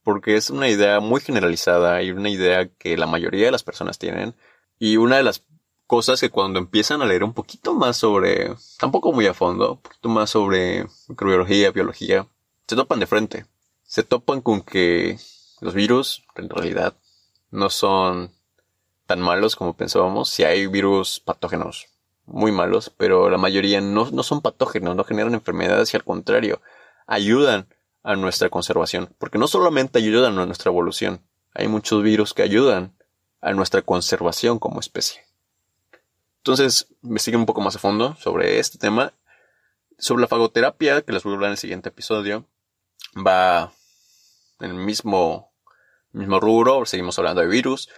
porque 0.01 0.37
es 0.37 0.49
una 0.49 0.67
idea 0.67 0.99
muy 0.99 1.21
generalizada 1.21 2.01
y 2.01 2.09
una 2.09 2.31
idea 2.31 2.67
que 2.67 2.97
la 2.97 3.05
mayoría 3.05 3.45
de 3.45 3.51
las 3.51 3.61
personas 3.61 3.99
tienen, 3.99 4.33
y 4.79 4.97
una 4.97 5.17
de 5.17 5.23
las 5.23 5.43
cosas 5.85 6.19
que 6.19 6.31
cuando 6.31 6.57
empiezan 6.57 7.03
a 7.03 7.05
leer 7.05 7.23
un 7.23 7.35
poquito 7.35 7.75
más 7.75 7.97
sobre, 7.97 8.55
tampoco 8.79 9.13
muy 9.13 9.27
a 9.27 9.35
fondo, 9.35 9.73
un 9.73 9.81
poquito 9.81 10.09
más 10.09 10.31
sobre 10.31 10.87
microbiología, 11.07 11.69
biología, 11.69 12.27
se 12.67 12.75
topan 12.75 12.99
de 12.99 13.05
frente. 13.05 13.45
Se 13.83 14.01
topan 14.01 14.41
con 14.41 14.63
que 14.63 15.19
los 15.61 15.75
virus, 15.75 16.23
en 16.35 16.49
realidad, 16.49 16.95
no 17.51 17.69
son 17.69 18.31
tan 19.05 19.21
malos 19.21 19.55
como 19.55 19.77
pensábamos. 19.77 20.31
Si 20.31 20.43
hay 20.43 20.65
virus 20.65 21.19
patógenos 21.19 21.85
muy 22.31 22.51
malos, 22.51 22.91
pero 22.95 23.29
la 23.29 23.37
mayoría 23.37 23.81
no, 23.81 24.09
no 24.11 24.23
son 24.23 24.41
patógenos, 24.41 24.95
no 24.95 25.03
generan 25.03 25.33
enfermedades 25.33 25.93
y 25.93 25.97
al 25.97 26.03
contrario, 26.03 26.61
ayudan 27.07 27.67
a 28.03 28.15
nuestra 28.15 28.49
conservación. 28.49 29.13
Porque 29.17 29.37
no 29.37 29.47
solamente 29.47 29.99
ayudan 29.99 30.37
a 30.39 30.45
nuestra 30.45 30.69
evolución, 30.69 31.21
hay 31.53 31.67
muchos 31.67 32.03
virus 32.03 32.33
que 32.33 32.43
ayudan 32.43 32.95
a 33.41 33.53
nuestra 33.53 33.81
conservación 33.81 34.59
como 34.59 34.79
especie. 34.79 35.21
Entonces, 36.37 36.87
investiguen 37.03 37.41
un 37.41 37.45
poco 37.45 37.61
más 37.61 37.75
a 37.75 37.79
fondo 37.79 38.15
sobre 38.15 38.59
este 38.59 38.77
tema. 38.77 39.13
Sobre 39.97 40.21
la 40.21 40.27
fagoterapia, 40.27 41.01
que 41.01 41.11
les 41.11 41.23
voy 41.23 41.33
a 41.33 41.35
hablar 41.35 41.49
en 41.49 41.53
el 41.53 41.57
siguiente 41.57 41.89
episodio, 41.89 42.45
va 43.15 43.73
en 44.59 44.71
el 44.71 44.77
mismo, 44.77 45.51
mismo 46.11 46.39
rubro, 46.39 46.85
seguimos 46.85 47.17
hablando 47.19 47.41
de 47.41 47.47
virus, 47.47 47.89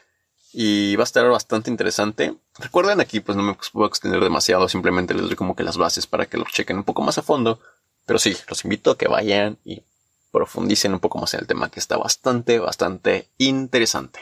y 0.54 0.96
va 0.96 1.04
a 1.04 1.06
estar 1.06 1.28
bastante 1.30 1.70
interesante. 1.70 2.36
Recuerden 2.58 3.00
aquí, 3.00 3.20
pues 3.20 3.36
no 3.38 3.44
me 3.44 3.58
puedo 3.72 3.88
extender 3.88 4.22
demasiado, 4.22 4.68
simplemente 4.68 5.14
les 5.14 5.24
doy 5.24 5.36
como 5.36 5.56
que 5.56 5.64
las 5.64 5.78
bases 5.78 6.08
para 6.08 6.26
que 6.26 6.38
lo 6.38 6.46
chequen 6.46 6.78
un 6.78 6.84
poco 6.84 7.02
más 7.02 7.18
a 7.18 7.22
fondo. 7.22 7.60
Pero 8.06 8.20
sí, 8.20 8.36
los 8.50 8.64
invito 8.64 8.92
a 8.92 8.98
que 8.98 9.08
vayan 9.08 9.58
y 9.64 9.84
profundicen 10.32 10.94
un 10.94 11.00
poco 11.00 11.20
más 11.20 11.34
en 11.34 11.42
el 11.42 11.48
tema 11.48 11.70
que 11.70 11.80
está 11.80 11.98
bastante, 11.98 12.60
bastante 12.60 13.30
interesante. 13.38 14.20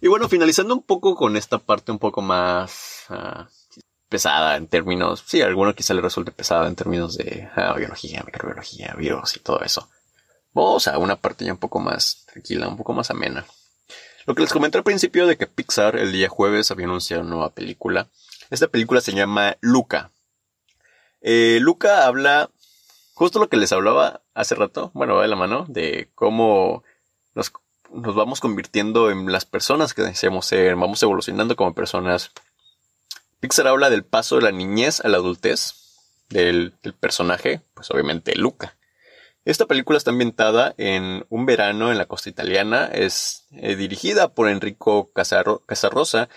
Y 0.00 0.08
bueno, 0.08 0.28
finalizando 0.28 0.74
un 0.74 0.82
poco 0.82 1.14
con 1.14 1.36
esta 1.36 1.58
parte 1.58 1.92
un 1.92 1.98
poco 1.98 2.22
más 2.22 3.04
ah, 3.08 3.48
pesada 4.08 4.56
en 4.56 4.68
términos, 4.68 5.24
sí, 5.26 5.42
alguno 5.42 5.74
quizá 5.74 5.94
le 5.94 6.00
resulte 6.00 6.30
pesada 6.30 6.68
en 6.68 6.76
términos 6.76 7.16
de 7.16 7.48
ah, 7.56 7.74
biología, 7.76 8.22
microbiología, 8.24 8.94
virus 8.96 9.36
y 9.36 9.40
todo 9.40 9.60
eso. 9.60 9.88
Vamos 10.52 10.88
a 10.88 10.98
una 10.98 11.16
parte 11.16 11.44
ya 11.44 11.52
un 11.52 11.58
poco 11.58 11.80
más 11.80 12.24
tranquila, 12.26 12.68
un 12.68 12.76
poco 12.76 12.92
más 12.92 13.10
amena. 13.10 13.44
Lo 14.28 14.34
que 14.34 14.42
les 14.42 14.52
comenté 14.52 14.76
al 14.76 14.84
principio 14.84 15.26
de 15.26 15.38
que 15.38 15.46
Pixar 15.46 15.96
el 15.96 16.12
día 16.12 16.28
jueves 16.28 16.70
había 16.70 16.84
anunciado 16.84 17.22
una 17.22 17.30
nueva 17.30 17.54
película. 17.54 18.10
Esta 18.50 18.68
película 18.68 19.00
se 19.00 19.14
llama 19.14 19.56
Luca. 19.62 20.10
Eh, 21.22 21.56
Luca 21.62 22.06
habla 22.06 22.50
justo 23.14 23.38
lo 23.38 23.48
que 23.48 23.56
les 23.56 23.72
hablaba 23.72 24.20
hace 24.34 24.54
rato, 24.54 24.90
bueno, 24.92 25.14
va 25.14 25.22
de 25.22 25.28
la 25.28 25.36
mano, 25.36 25.64
de 25.70 26.10
cómo 26.14 26.84
nos, 27.34 27.54
nos 27.90 28.14
vamos 28.14 28.40
convirtiendo 28.40 29.10
en 29.10 29.32
las 29.32 29.46
personas 29.46 29.94
que 29.94 30.02
deseamos 30.02 30.44
ser, 30.44 30.76
vamos 30.76 31.02
evolucionando 31.02 31.56
como 31.56 31.74
personas. 31.74 32.30
Pixar 33.40 33.66
habla 33.66 33.88
del 33.88 34.04
paso 34.04 34.36
de 34.36 34.42
la 34.42 34.52
niñez 34.52 35.00
a 35.00 35.08
la 35.08 35.16
adultez 35.16 35.72
del, 36.28 36.74
personaje, 37.00 37.62
pues 37.72 37.90
obviamente 37.90 38.36
Luca. 38.36 38.76
Esta 39.44 39.66
película 39.66 39.96
está 39.96 40.10
ambientada 40.10 40.74
en 40.76 41.24
un 41.28 41.46
verano 41.46 41.90
en 41.90 41.98
la 41.98 42.06
costa 42.06 42.28
italiana, 42.28 42.86
es 42.86 43.46
eh, 43.52 43.76
dirigida 43.76 44.34
por 44.34 44.48
Enrico 44.48 45.12
Casarrosa 45.12 46.28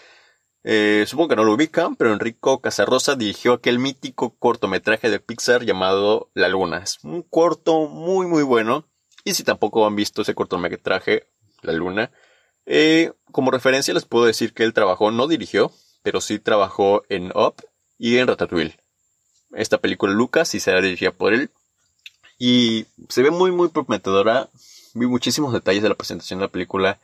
eh, 0.64 1.06
supongo 1.08 1.30
que 1.30 1.36
no 1.36 1.44
lo 1.44 1.54
ubican, 1.54 1.96
pero 1.96 2.14
Enrico 2.14 2.62
Casarrosa 2.62 3.16
dirigió 3.16 3.54
aquel 3.54 3.80
mítico 3.80 4.38
cortometraje 4.38 5.10
de 5.10 5.20
Pixar 5.20 5.66
llamado 5.66 6.30
La 6.34 6.50
Luna. 6.50 6.80
Es 6.84 7.00
un 7.04 7.24
corto 7.24 7.88
muy 7.88 8.28
muy 8.28 8.44
bueno. 8.44 8.88
Y 9.24 9.34
si 9.34 9.44
tampoco 9.44 9.86
han 9.86 9.96
visto 9.96 10.22
ese 10.22 10.36
cortometraje, 10.36 11.28
La 11.62 11.74
Luna, 11.74 12.12
eh, 12.66 13.12
como 13.32 13.52
referencia 13.52 13.94
les 13.94 14.06
puedo 14.06 14.26
decir 14.26 14.54
que 14.54 14.64
él 14.64 14.74
trabajó, 14.74 15.12
no 15.12 15.28
dirigió, 15.28 15.72
pero 16.04 16.22
sí 16.22 16.40
trabajó 16.40 17.04
en 17.10 17.32
Up 17.36 17.56
y 17.98 18.18
en 18.18 18.28
Ratatouille. 18.28 18.78
Esta 19.54 19.80
película 19.80 20.14
Lucas 20.14 20.50
sí 20.50 20.60
será 20.60 20.82
dirigida 20.82 21.12
por 21.12 21.34
él. 21.34 21.52
Y 22.44 22.88
se 23.08 23.22
ve 23.22 23.30
muy 23.30 23.52
muy 23.52 23.68
prometedora. 23.68 24.50
Vi 24.96 25.06
muchísimos 25.06 25.54
detalles 25.54 25.84
de 25.84 25.90
la 25.90 25.96
presentación 25.96 26.40
de 26.40 26.48
la 26.48 26.52
película. 26.52 27.00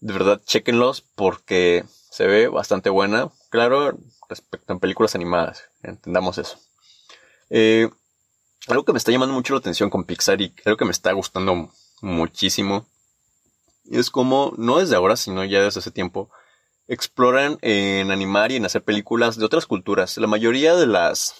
De 0.00 0.14
verdad, 0.14 0.40
chequenlos 0.46 1.02
porque 1.14 1.84
se 2.10 2.26
ve 2.26 2.48
bastante 2.48 2.88
buena. 2.88 3.30
Claro, 3.50 3.98
respecto 4.30 4.72
a 4.72 4.78
películas 4.78 5.14
animadas, 5.14 5.64
entendamos 5.82 6.38
eso. 6.38 6.58
Eh, 7.50 7.90
algo 8.66 8.86
que 8.86 8.92
me 8.92 8.98
está 8.98 9.12
llamando 9.12 9.34
mucho 9.34 9.52
la 9.52 9.58
atención 9.58 9.90
con 9.90 10.04
Pixar 10.04 10.40
y 10.40 10.54
algo 10.64 10.78
que 10.78 10.86
me 10.86 10.90
está 10.90 11.12
gustando 11.12 11.70
muchísimo 12.00 12.86
es 13.90 14.08
como, 14.08 14.54
no 14.56 14.78
desde 14.78 14.96
ahora, 14.96 15.18
sino 15.18 15.44
ya 15.44 15.60
desde 15.60 15.80
hace 15.80 15.90
tiempo, 15.90 16.30
exploran 16.88 17.58
en 17.60 18.10
animar 18.10 18.52
y 18.52 18.56
en 18.56 18.64
hacer 18.64 18.82
películas 18.82 19.36
de 19.36 19.44
otras 19.44 19.66
culturas. 19.66 20.16
La 20.16 20.28
mayoría 20.28 20.74
de 20.74 20.86
las 20.86 21.34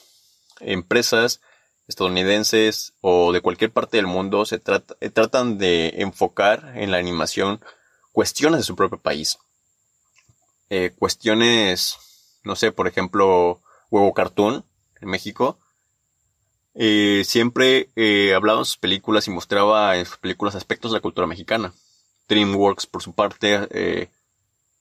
empresas 0.60 1.40
estadounidenses 1.88 2.94
o 3.00 3.32
de 3.32 3.40
cualquier 3.40 3.72
parte 3.72 3.96
del 3.96 4.06
mundo 4.06 4.44
se 4.44 4.56
eh, 4.56 5.10
tratan 5.10 5.58
de 5.58 5.94
enfocar 5.96 6.72
en 6.76 6.90
la 6.90 6.98
animación 6.98 7.60
cuestiones 8.12 8.60
de 8.60 8.64
su 8.64 8.76
propio 8.76 9.00
país. 9.00 9.38
Eh, 10.70 10.92
cuestiones, 10.98 11.96
no 12.44 12.56
sé, 12.56 12.72
por 12.72 12.88
ejemplo, 12.88 13.60
Huevo 13.90 14.14
Cartoon 14.14 14.64
en 15.00 15.08
México, 15.08 15.58
eh, 16.74 17.22
siempre 17.26 17.90
hablaba 18.34 18.60
en 18.60 18.64
sus 18.64 18.78
películas 18.78 19.26
y 19.26 19.30
mostraba 19.30 19.96
en 19.96 20.06
sus 20.06 20.16
películas 20.16 20.54
aspectos 20.54 20.92
de 20.92 20.98
la 20.98 21.02
cultura 21.02 21.26
mexicana. 21.26 21.74
DreamWorks, 22.28 22.86
por 22.86 23.02
su 23.02 23.14
parte, 23.14 24.08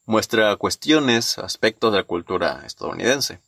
muestra 0.06 0.56
cuestiones, 0.56 1.38
aspectos 1.38 1.92
de 1.92 1.98
la 1.98 2.04
cultura 2.06 2.64
estadounidense. 2.66 3.42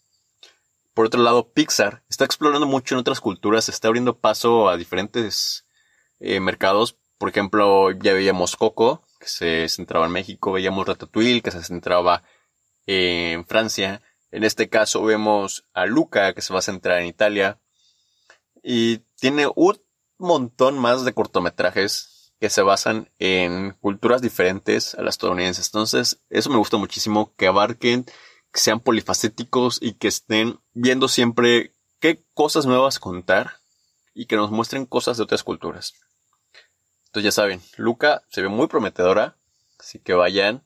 Por 0.94 1.08
otro 1.08 1.22
lado, 1.22 1.52
Pixar 1.54 2.04
está 2.10 2.26
explorando 2.26 2.68
mucho 2.68 2.96
en 2.96 3.00
otras 3.00 3.20
culturas, 3.20 3.70
está 3.70 3.88
abriendo 3.88 4.20
paso 4.20 4.70
a 4.70 4.78
diferentes 4.78 5.66
mercados. 6.20 6.98
Por 7.18 7.30
ejemplo, 7.30 7.92
ya 7.92 8.14
veíamos 8.14 8.56
Coco, 8.56 9.04
que 9.20 9.28
se 9.28 9.70
centraba 9.70 10.06
en 10.06 10.12
México, 10.12 10.52
veíamos 10.52 10.86
Ratatouille, 10.86 11.42
que 11.42 11.52
se 11.52 11.64
centraba 11.64 12.24
en 12.86 13.46
Francia. 13.46 14.02
En 14.32 14.44
este 14.44 14.70
caso 14.70 15.04
vemos 15.04 15.66
a 15.74 15.86
Luca, 15.86 16.34
que 16.34 16.42
se 16.42 16.54
va 16.54 16.60
a 16.60 16.64
centrar 16.64 17.00
en 17.00 17.08
Italia. 17.08 17.60
Y 18.62 19.00
tiene 19.20 19.48
un 19.56 19.82
montón 20.18 20.78
más 20.78 21.06
de 21.06 21.14
cortometrajes 21.14 22.34
que 22.40 22.50
se 22.50 22.62
basan 22.62 23.10
en 23.20 23.72
culturas 23.80 24.22
diferentes 24.22 24.96
a 24.96 25.02
las 25.02 25.16
estadounidenses. 25.16 25.68
Entonces, 25.68 26.22
eso 26.30 26.50
me 26.50 26.58
gusta 26.58 26.78
muchísimo, 26.78 27.34
que 27.36 27.48
abarquen, 27.48 28.06
que 28.54 28.60
sean 28.60 28.80
polifacéticos 28.80 29.80
y 29.82 29.94
que 29.94 30.08
estén 30.08 30.60
viendo 30.74 31.08
siempre 31.08 31.74
qué 32.00 32.24
cosas 32.34 32.68
nuevas 32.68 33.00
contar 33.00 33.58
y 34.14 34.28
que 34.28 34.36
nos 34.36 34.52
muestren 34.52 34.86
cosas 34.86 35.18
de 35.18 35.24
otras 35.24 35.44
culturas. 35.44 35.96
Entonces 37.08 37.24
ya 37.26 37.32
saben, 37.32 37.62
Luca 37.78 38.24
se 38.30 38.42
ve 38.42 38.50
muy 38.50 38.68
prometedora, 38.68 39.36
así 39.80 40.00
que 40.00 40.14
vayan, 40.14 40.64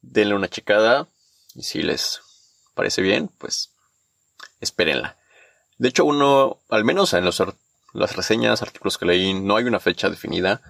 denle 0.00 0.34
una 0.34 0.48
checada 0.48 1.06
y 1.54 1.64
si 1.64 1.82
les 1.82 2.22
parece 2.74 3.02
bien, 3.02 3.28
pues 3.38 3.74
espérenla. 4.60 5.18
De 5.76 5.88
hecho, 5.88 6.06
uno, 6.06 6.60
al 6.70 6.84
menos 6.84 7.12
en 7.12 7.24
las 7.24 8.16
reseñas, 8.16 8.62
artículos 8.62 8.96
que 8.96 9.06
leí, 9.06 9.34
no 9.34 9.56
hay 9.56 9.64
una 9.64 9.80
fecha 9.80 10.08
definida, 10.08 10.62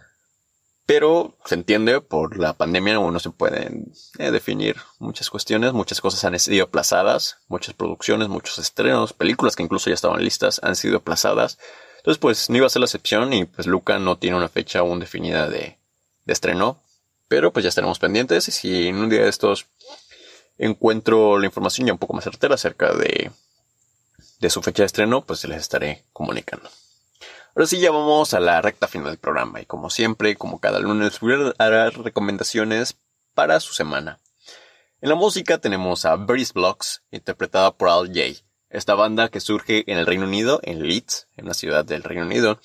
pero 0.86 1.36
se 1.44 1.54
entiende 1.54 2.00
por 2.00 2.38
la 2.38 2.54
pandemia 2.54 2.94
no 2.94 3.18
se 3.20 3.30
pueden 3.30 3.92
eh, 4.18 4.30
definir 4.30 4.76
muchas 4.98 5.30
cuestiones, 5.30 5.72
muchas 5.72 6.00
cosas 6.00 6.24
han 6.24 6.38
sido 6.38 6.64
aplazadas, 6.64 7.38
muchas 7.48 7.74
producciones, 7.74 8.28
muchos 8.28 8.58
estrenos, 8.58 9.12
películas 9.12 9.54
que 9.54 9.62
incluso 9.62 9.90
ya 9.90 9.94
estaban 9.94 10.22
listas 10.22 10.60
han 10.62 10.74
sido 10.74 10.98
aplazadas. 10.98 11.58
Entonces, 11.98 12.18
pues 12.18 12.50
no 12.50 12.56
iba 12.56 12.66
a 12.66 12.70
ser 12.70 12.80
la 12.80 12.86
excepción 12.86 13.32
y 13.32 13.44
pues 13.44 13.68
Luca 13.68 14.00
no 14.00 14.18
tiene 14.18 14.36
una 14.36 14.48
fecha 14.48 14.80
aún 14.80 14.98
definida 14.98 15.48
de, 15.48 15.78
estreno. 16.26 16.80
Pero 17.28 17.52
pues 17.52 17.62
ya 17.62 17.68
estaremos 17.68 17.98
pendientes 17.98 18.48
y 18.48 18.52
si 18.52 18.88
en 18.88 18.96
un 18.96 19.08
día 19.08 19.22
de 19.22 19.28
estos 19.28 19.66
encuentro 20.58 21.38
la 21.38 21.46
información 21.46 21.86
ya 21.86 21.92
un 21.92 21.98
poco 21.98 22.12
más 22.12 22.24
certera 22.24 22.56
acerca 22.56 22.92
de, 22.92 23.30
de 24.40 24.50
su 24.50 24.60
fecha 24.62 24.82
de 24.82 24.86
estreno, 24.88 25.24
pues 25.24 25.44
les 25.44 25.60
estaré 25.60 26.04
comunicando. 26.12 26.68
Ahora 27.54 27.66
sí, 27.66 27.80
ya 27.80 27.90
vamos 27.90 28.32
a 28.32 28.40
la 28.40 28.62
recta 28.62 28.88
final 28.88 29.08
del 29.08 29.18
programa 29.18 29.60
y 29.60 29.66
como 29.66 29.90
siempre, 29.90 30.36
como 30.36 30.58
cada 30.58 30.78
lunes, 30.78 31.20
voy 31.20 31.52
a 31.58 31.68
dar 31.68 32.02
recomendaciones 32.02 32.96
para 33.34 33.60
su 33.60 33.74
semana. 33.74 34.20
En 35.02 35.10
la 35.10 35.16
música 35.16 35.58
tenemos 35.58 36.06
a 36.06 36.16
Breeze 36.16 36.54
Blocks, 36.54 37.02
interpretada 37.10 37.76
por 37.76 37.90
Al 37.90 38.06
J. 38.06 38.42
Esta 38.70 38.94
banda 38.94 39.28
que 39.28 39.40
surge 39.40 39.84
en 39.86 39.98
el 39.98 40.06
Reino 40.06 40.24
Unido, 40.24 40.60
en 40.62 40.86
Leeds, 40.86 41.28
en 41.36 41.44
la 41.46 41.52
ciudad 41.52 41.84
del 41.84 42.04
Reino 42.04 42.24
Unido. 42.24 42.58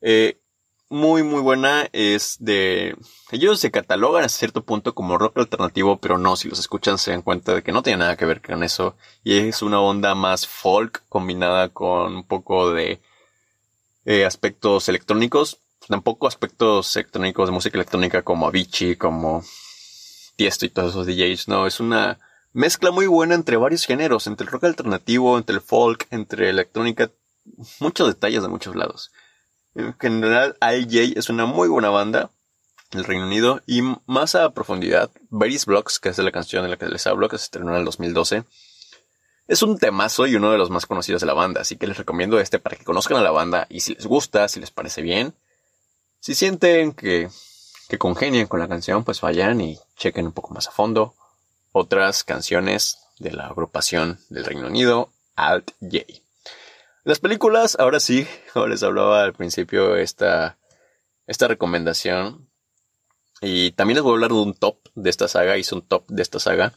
Eh, 0.00 0.40
muy 0.88 1.24
muy 1.24 1.40
buena, 1.40 1.88
es 1.92 2.36
de... 2.38 2.94
Ellos 3.32 3.58
se 3.58 3.72
catalogan 3.72 4.22
a 4.22 4.28
cierto 4.28 4.64
punto 4.64 4.94
como 4.94 5.18
rock 5.18 5.38
alternativo, 5.38 5.98
pero 5.98 6.16
no, 6.16 6.36
si 6.36 6.48
los 6.48 6.60
escuchan 6.60 6.96
se 6.96 7.10
dan 7.10 7.22
cuenta 7.22 7.54
de 7.54 7.64
que 7.64 7.72
no 7.72 7.82
tiene 7.82 7.98
nada 7.98 8.16
que 8.16 8.26
ver 8.26 8.40
con 8.40 8.62
eso. 8.62 8.94
Y 9.24 9.38
es 9.38 9.62
una 9.62 9.80
onda 9.80 10.14
más 10.14 10.46
folk 10.46 11.02
combinada 11.08 11.70
con 11.70 12.14
un 12.14 12.24
poco 12.24 12.72
de 12.72 13.00
eh, 14.04 14.24
aspectos 14.24 14.88
electrónicos. 14.88 15.58
Tampoco 15.88 16.28
aspectos 16.28 16.94
electrónicos 16.96 17.48
de 17.48 17.52
música 17.52 17.76
electrónica 17.76 18.22
como 18.22 18.46
Avicii, 18.46 18.96
como 18.96 19.42
Tiesto 20.36 20.66
y 20.66 20.70
todos 20.70 20.90
esos 20.90 21.06
DJs. 21.06 21.48
No, 21.48 21.66
es 21.66 21.80
una 21.80 22.18
mezcla 22.52 22.90
muy 22.90 23.06
buena 23.06 23.34
entre 23.34 23.56
varios 23.56 23.84
géneros, 23.84 24.26
entre 24.26 24.46
el 24.46 24.52
rock 24.52 24.64
alternativo, 24.64 25.36
entre 25.38 25.56
el 25.56 25.62
folk, 25.62 26.06
entre 26.10 26.50
electrónica, 26.50 27.10
muchos 27.80 28.08
detalles 28.08 28.42
de 28.42 28.48
muchos 28.48 28.76
lados. 28.76 29.10
En 29.74 29.96
general, 29.98 30.56
IJ 30.60 31.18
es 31.18 31.30
una 31.30 31.46
muy 31.46 31.68
buena 31.68 31.88
banda, 31.88 32.30
el 32.92 33.04
Reino 33.04 33.26
Unido, 33.26 33.62
y 33.66 33.80
más 34.06 34.34
a 34.34 34.52
profundidad, 34.52 35.10
Various 35.30 35.64
Blocks, 35.64 35.98
que 35.98 36.10
es 36.10 36.18
la 36.18 36.30
canción 36.30 36.62
de 36.62 36.68
la 36.68 36.76
que 36.76 36.86
les 36.86 37.06
hablo, 37.06 37.28
que 37.28 37.38
se 37.38 37.44
estrenó 37.44 37.70
en 37.70 37.78
el 37.78 37.84
2012, 37.86 38.44
es 39.48 39.62
un 39.62 39.78
temazo 39.78 40.26
y 40.26 40.36
uno 40.36 40.50
de 40.52 40.58
los 40.58 40.70
más 40.70 40.86
conocidos 40.86 41.20
de 41.20 41.26
la 41.26 41.34
banda, 41.34 41.60
así 41.60 41.76
que 41.76 41.86
les 41.86 41.96
recomiendo 41.96 42.38
este 42.38 42.58
para 42.58 42.76
que 42.76 42.84
conozcan 42.84 43.18
a 43.18 43.22
la 43.22 43.30
banda 43.30 43.66
y 43.68 43.80
si 43.80 43.94
les 43.94 44.06
gusta, 44.06 44.48
si 44.48 44.60
les 44.60 44.70
parece 44.70 45.02
bien, 45.02 45.34
si 46.20 46.34
sienten 46.34 46.92
que, 46.92 47.28
que 47.88 47.98
congenian 47.98 48.46
con 48.46 48.60
la 48.60 48.68
canción, 48.68 49.04
pues 49.04 49.20
vayan 49.20 49.60
y 49.60 49.78
chequen 49.96 50.26
un 50.26 50.32
poco 50.32 50.54
más 50.54 50.68
a 50.68 50.70
fondo 50.70 51.14
otras 51.72 52.22
canciones 52.22 52.98
de 53.18 53.32
la 53.32 53.46
agrupación 53.46 54.20
del 54.28 54.44
Reino 54.44 54.66
Unido, 54.66 55.10
Alt 55.34 55.72
J. 55.80 56.04
Las 57.04 57.18
películas, 57.18 57.76
ahora 57.80 57.98
sí, 57.98 58.26
como 58.52 58.68
les 58.68 58.82
hablaba 58.82 59.22
al 59.22 59.32
principio, 59.32 59.96
esta, 59.96 60.58
esta 61.26 61.48
recomendación. 61.48 62.48
Y 63.40 63.72
también 63.72 63.96
les 63.96 64.04
voy 64.04 64.12
a 64.12 64.14
hablar 64.14 64.30
de 64.30 64.36
un 64.36 64.54
top 64.54 64.76
de 64.94 65.10
esta 65.10 65.26
saga, 65.26 65.58
hice 65.58 65.74
un 65.74 65.82
top 65.82 66.06
de 66.08 66.22
esta 66.22 66.38
saga. 66.38 66.74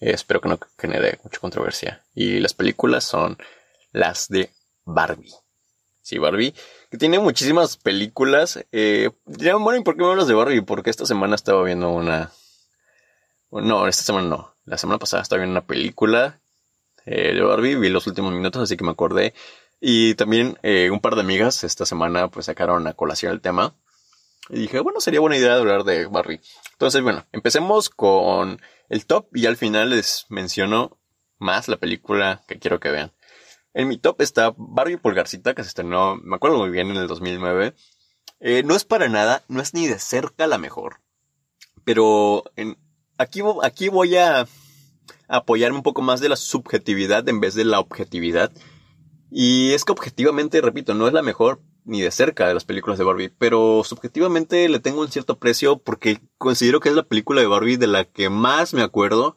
Eh, 0.00 0.12
espero 0.12 0.40
que 0.40 0.48
no 0.48 0.58
genere 0.78 1.18
mucha 1.22 1.40
controversia. 1.40 2.02
Y 2.14 2.40
las 2.40 2.54
películas 2.54 3.04
son 3.04 3.38
las 3.92 4.28
de 4.28 4.50
Barbie. 4.84 5.34
Sí, 6.02 6.18
Barbie, 6.18 6.54
que 6.90 6.96
tiene 6.96 7.18
muchísimas 7.18 7.76
películas. 7.76 8.64
Eh, 8.72 9.10
bueno, 9.26 9.76
¿y 9.76 9.82
por 9.82 9.96
qué 9.96 10.02
me 10.02 10.10
hablas 10.10 10.26
de 10.26 10.34
Barbie? 10.34 10.62
Porque 10.62 10.90
esta 10.90 11.04
semana 11.04 11.34
estaba 11.34 11.62
viendo 11.62 11.90
una... 11.90 12.32
No, 13.50 13.86
esta 13.86 14.02
semana 14.04 14.28
no. 14.28 14.54
La 14.64 14.78
semana 14.78 14.98
pasada 14.98 15.22
estaba 15.22 15.40
viendo 15.40 15.52
una 15.52 15.66
película 15.66 16.40
eh, 17.04 17.34
de 17.34 17.40
Barbie, 17.42 17.76
vi 17.76 17.88
los 17.88 18.06
últimos 18.06 18.32
minutos, 18.32 18.62
así 18.62 18.76
que 18.76 18.84
me 18.84 18.90
acordé. 18.90 19.34
Y 19.80 20.14
también 20.14 20.58
eh, 20.62 20.90
un 20.90 21.00
par 21.00 21.14
de 21.14 21.20
amigas 21.20 21.64
esta 21.64 21.86
semana 21.86 22.28
pues 22.28 22.46
sacaron 22.46 22.86
a 22.86 22.94
colación 22.94 23.32
el 23.32 23.40
tema. 23.40 23.74
Y 24.50 24.60
dije, 24.60 24.80
bueno, 24.80 25.00
sería 25.00 25.20
buena 25.20 25.36
idea 25.36 25.56
hablar 25.56 25.84
de 25.84 26.06
Barbie. 26.06 26.40
Entonces, 26.72 27.02
bueno, 27.02 27.26
empecemos 27.32 27.90
con 27.90 28.60
el 28.88 29.06
top 29.06 29.28
y 29.34 29.46
al 29.46 29.56
final 29.56 29.90
les 29.90 30.26
menciono 30.28 30.98
más 31.38 31.68
la 31.68 31.76
película 31.76 32.42
que 32.48 32.58
quiero 32.58 32.80
que 32.80 32.90
vean. 32.90 33.12
En 33.74 33.88
mi 33.88 33.98
top 33.98 34.22
está 34.22 34.54
Barbie 34.56 34.96
Pulgarcita, 34.96 35.54
que 35.54 35.62
se 35.62 35.68
estrenó, 35.68 36.16
me 36.16 36.36
acuerdo 36.36 36.58
muy 36.58 36.70
bien, 36.70 36.90
en 36.90 36.96
el 36.96 37.06
2009. 37.06 37.74
Eh, 38.40 38.62
no 38.64 38.74
es 38.74 38.84
para 38.84 39.08
nada, 39.08 39.44
no 39.48 39.60
es 39.60 39.74
ni 39.74 39.86
de 39.86 39.98
cerca 39.98 40.46
la 40.46 40.58
mejor. 40.58 41.00
Pero 41.84 42.44
aquí, 43.18 43.42
aquí 43.62 43.88
voy 43.88 44.16
a 44.16 44.46
apoyarme 45.28 45.78
un 45.78 45.82
poco 45.82 46.02
más 46.02 46.20
de 46.20 46.28
la 46.28 46.36
subjetividad 46.36 47.28
en 47.28 47.40
vez 47.40 47.54
de 47.54 47.64
la 47.64 47.80
objetividad. 47.80 48.50
Y 49.30 49.72
es 49.72 49.84
que 49.84 49.92
objetivamente, 49.92 50.60
repito, 50.60 50.94
no 50.94 51.06
es 51.06 51.12
la 51.12 51.22
mejor 51.22 51.60
ni 51.84 52.00
de 52.00 52.10
cerca 52.10 52.46
de 52.46 52.54
las 52.54 52.64
películas 52.64 52.98
de 52.98 53.04
Barbie, 53.04 53.30
pero 53.30 53.82
subjetivamente 53.84 54.68
le 54.68 54.80
tengo 54.80 55.00
un 55.00 55.10
cierto 55.10 55.38
precio 55.38 55.78
porque 55.78 56.20
considero 56.36 56.80
que 56.80 56.88
es 56.88 56.94
la 56.94 57.02
película 57.02 57.40
de 57.40 57.46
Barbie 57.46 57.76
de 57.76 57.86
la 57.86 58.04
que 58.04 58.28
más 58.28 58.74
me 58.74 58.82
acuerdo, 58.82 59.36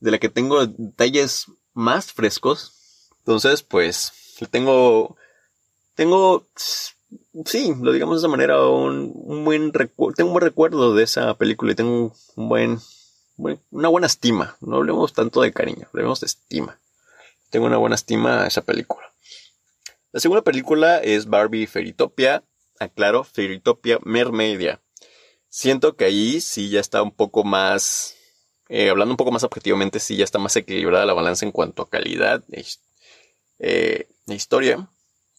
de 0.00 0.10
la 0.10 0.18
que 0.18 0.28
tengo 0.28 0.66
detalles 0.66 1.46
más 1.74 2.12
frescos. 2.12 3.08
Entonces, 3.18 3.62
pues, 3.62 4.12
le 4.40 4.46
tengo, 4.46 5.16
tengo, 5.94 6.44
sí, 7.44 7.74
lo 7.80 7.92
digamos 7.92 8.16
de 8.16 8.18
esa 8.18 8.30
manera, 8.30 8.66
un, 8.66 9.12
un 9.14 9.44
buen 9.44 9.72
recuerdo, 9.72 10.16
tengo 10.16 10.30
un 10.30 10.34
buen 10.34 10.44
recuerdo 10.44 10.94
de 10.94 11.04
esa 11.04 11.34
película 11.34 11.72
y 11.72 11.76
tengo 11.76 12.12
un 12.36 12.48
buen, 12.48 12.78
una 13.70 13.88
buena 13.88 14.06
estima. 14.06 14.56
No 14.60 14.76
hablemos 14.76 15.12
tanto 15.12 15.40
de 15.42 15.52
cariño, 15.52 15.88
hablemos 15.92 16.20
de 16.20 16.26
estima. 16.26 16.78
Tengo 17.50 17.66
una 17.66 17.78
buena 17.78 17.96
estima 17.96 18.42
a 18.42 18.46
esa 18.46 18.62
película. 18.62 19.09
La 20.12 20.18
segunda 20.18 20.42
película 20.42 20.98
es 20.98 21.26
Barbie 21.26 21.66
Fairytopia. 21.66 22.42
Aclaro, 22.80 23.22
Fairytopia 23.24 23.98
Mermaidia. 24.04 24.80
Siento 25.48 25.96
que 25.96 26.04
ahí 26.04 26.40
sí 26.40 26.70
ya 26.70 26.80
está 26.80 27.02
un 27.02 27.12
poco 27.12 27.44
más, 27.44 28.16
eh, 28.68 28.88
hablando 28.88 29.12
un 29.12 29.16
poco 29.16 29.30
más 29.32 29.44
objetivamente, 29.44 30.00
sí 30.00 30.16
ya 30.16 30.24
está 30.24 30.38
más 30.38 30.56
equilibrada 30.56 31.04
la 31.04 31.12
balanza 31.12 31.44
en 31.44 31.52
cuanto 31.52 31.82
a 31.82 31.90
calidad 31.90 32.42
eh, 33.58 34.08
historia. 34.26 34.88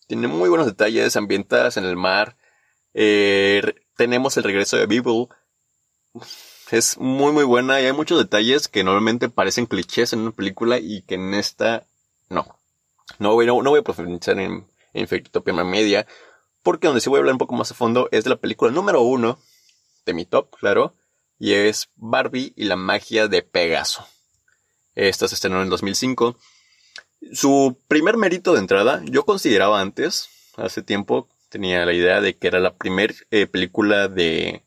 Tiene 0.08 0.28
muy 0.28 0.50
buenos 0.50 0.68
detalles, 0.68 1.16
ambientadas 1.16 1.78
en 1.78 1.86
el 1.86 1.96
mar. 1.96 2.38
Eh, 2.94 3.62
tenemos 3.98 4.38
el 4.38 4.44
regreso 4.44 4.78
de 4.78 4.86
Beeble. 4.86 5.28
Es 6.72 6.98
muy 6.98 7.34
muy 7.34 7.44
buena 7.44 7.82
y 7.82 7.86
hay 7.86 7.92
muchos 7.92 8.18
detalles 8.18 8.70
que 8.70 8.86
normalmente 8.86 9.28
parecen 9.28 9.66
clichés 9.66 10.14
en 10.14 10.20
una 10.20 10.32
película 10.32 10.80
y 10.80 11.02
que 11.02 11.16
en 11.16 11.34
esta 11.34 11.86
no. 12.30 12.61
No 13.19 13.34
voy, 13.34 13.47
a 13.47 13.82
profundizar 13.82 14.39
en, 14.39 14.67
en 14.93 15.69
Media, 15.69 16.08
porque 16.63 16.88
donde 16.88 17.02
sí 17.02 17.10
voy 17.10 17.17
a 17.17 17.19
hablar 17.19 17.34
un 17.34 17.39
poco 17.39 17.56
más 17.56 17.71
a 17.71 17.76
fondo 17.76 18.10
es 18.12 18.24
de 18.24 18.30
la 18.30 18.36
película 18.38 18.71
número 18.71 19.02
uno 19.02 19.39
de 20.06 20.13
mi 20.13 20.26
top, 20.26 20.56
claro, 20.58 20.95
y 21.39 21.54
es 21.54 21.89
Barbie 21.95 22.54
y 22.56 22.65
la 22.65 22.76
magia 22.76 23.28
de 23.28 23.41
Pegaso. 23.41 24.08
Esta 24.95 25.28
se 25.28 25.36
estrenó 25.36 25.58
en 25.58 25.63
el 25.63 25.69
2005. 25.69 26.38
Su 27.34 27.78
primer 27.88 28.17
mérito 28.17 28.54
de 28.54 28.60
entrada, 28.60 29.02
yo 29.06 29.26
consideraba 29.26 29.82
antes, 29.82 30.30
hace 30.58 30.82
tiempo, 30.82 31.28
tenía 31.50 31.86
la 31.86 31.93
idea 31.93 32.21
de 32.21 32.38
que 32.38 32.47
era 32.47 32.60
la 32.60 32.76
primera 32.76 33.13
eh, 33.30 33.47
película 33.47 34.08
de 34.08 34.63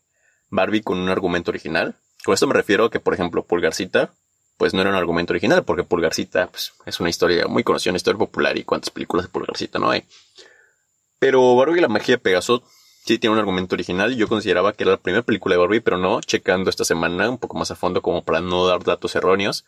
Barbie 0.49 0.81
con 0.81 0.99
un 0.99 1.09
argumento 1.09 1.51
original. 1.51 1.95
Con 2.23 2.33
esto 2.33 2.47
me 2.47 2.53
refiero 2.53 2.85
a 2.85 2.91
que, 2.91 2.99
por 2.99 3.13
ejemplo, 3.13 3.45
Pulgarcita 3.45 4.13
pues 4.57 4.73
no 4.73 4.81
era 4.81 4.89
un 4.89 4.95
argumento 4.95 5.33
original, 5.33 5.63
porque 5.63 5.83
Pulgarcita 5.83 6.47
pues, 6.47 6.73
es 6.85 6.99
una 6.99 7.09
historia 7.09 7.47
muy 7.47 7.63
conocida, 7.63 7.91
una 7.91 7.97
historia 7.97 8.19
popular 8.19 8.57
y 8.57 8.63
cuántas 8.63 8.89
películas 8.89 9.25
de 9.25 9.31
Pulgarcita 9.31 9.79
no 9.79 9.89
hay. 9.89 10.03
Pero 11.19 11.55
Barbie 11.55 11.79
y 11.79 11.81
la 11.81 11.87
magia 11.87 12.15
de 12.15 12.19
Pegaso 12.19 12.63
sí 13.05 13.19
tiene 13.19 13.33
un 13.33 13.39
argumento 13.39 13.75
original 13.75 14.15
yo 14.15 14.27
consideraba 14.27 14.73
que 14.73 14.83
era 14.83 14.93
la 14.93 14.97
primera 14.97 15.23
película 15.23 15.55
de 15.55 15.59
Barbie, 15.59 15.81
pero 15.81 15.97
no, 15.97 16.21
checando 16.21 16.69
esta 16.69 16.85
semana 16.85 17.29
un 17.29 17.37
poco 17.37 17.57
más 17.57 17.71
a 17.71 17.75
fondo 17.75 18.01
como 18.01 18.23
para 18.23 18.41
no 18.41 18.65
dar 18.65 18.83
datos 18.83 19.15
erróneos. 19.15 19.65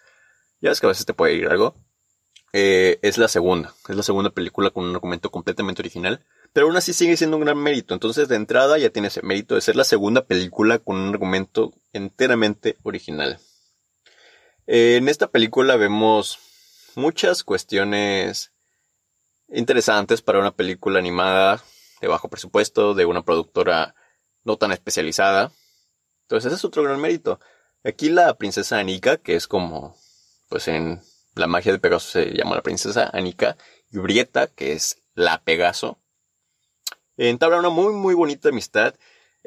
Ya 0.60 0.70
ves 0.70 0.80
que 0.80 0.88
a 0.88 0.90
veces 0.90 1.06
te 1.06 1.14
puede 1.14 1.36
ir 1.36 1.48
algo. 1.48 1.76
Eh, 2.54 2.98
es 3.02 3.18
la 3.18 3.28
segunda, 3.28 3.74
es 3.88 3.96
la 3.96 4.04
segunda 4.04 4.30
película 4.32 4.72
con 4.72 4.86
un 4.86 4.96
argumento 4.96 5.30
completamente 5.30 5.82
original, 5.82 6.24
pero 6.54 6.66
aún 6.66 6.78
así 6.78 6.94
sigue 6.94 7.18
siendo 7.18 7.38
un 7.38 7.44
gran 7.44 7.58
mérito. 7.58 7.94
Entonces 7.94 8.28
de 8.28 8.36
entrada 8.36 8.78
ya 8.78 8.90
tiene 8.90 9.10
ese 9.10 9.22
mérito 9.22 9.56
de 9.56 9.62
ser 9.62 9.76
la 9.76 9.84
segunda 9.84 10.26
película 10.26 10.80
con 10.80 10.96
un 10.96 11.10
argumento 11.10 11.74
enteramente 11.94 12.78
original. 12.84 13.40
En 14.70 15.08
esta 15.08 15.32
película 15.32 15.78
vemos 15.78 16.40
muchas 16.96 17.46
cuestiones 17.46 18.52
interesantes 19.48 20.22
para 20.22 20.40
una 20.40 20.52
película 20.52 21.00
animada 21.00 21.64
de 22.02 22.10
bajo 22.10 22.28
presupuesto, 22.28 22.94
de 22.94 23.06
una 23.06 23.24
productora 23.24 23.96
no 24.44 24.58
tan 24.58 24.74
especializada. 24.74 25.54
Entonces 26.24 26.48
ese 26.48 26.58
es 26.58 26.66
otro 26.66 26.84
gran 26.84 27.00
mérito. 27.00 27.40
Aquí 27.86 28.10
la 28.10 28.34
princesa 28.38 28.78
Anika, 28.78 29.16
que 29.16 29.36
es 29.36 29.48
como, 29.48 29.96
pues 30.50 30.68
en 30.68 31.02
la 31.36 31.48
magia 31.48 31.72
de 31.72 31.80
Pegaso 31.80 32.10
se 32.10 32.34
llama 32.34 32.56
la 32.56 32.62
princesa 32.62 33.10
Anika, 33.14 33.56
y 33.90 34.00
Brieta, 34.00 34.48
que 34.48 34.74
es 34.74 35.02
la 35.14 35.42
Pegaso, 35.46 35.98
entabla 37.16 37.60
una 37.60 37.70
muy 37.70 37.94
muy 37.94 38.16
bonita 38.16 38.50
amistad 38.50 38.96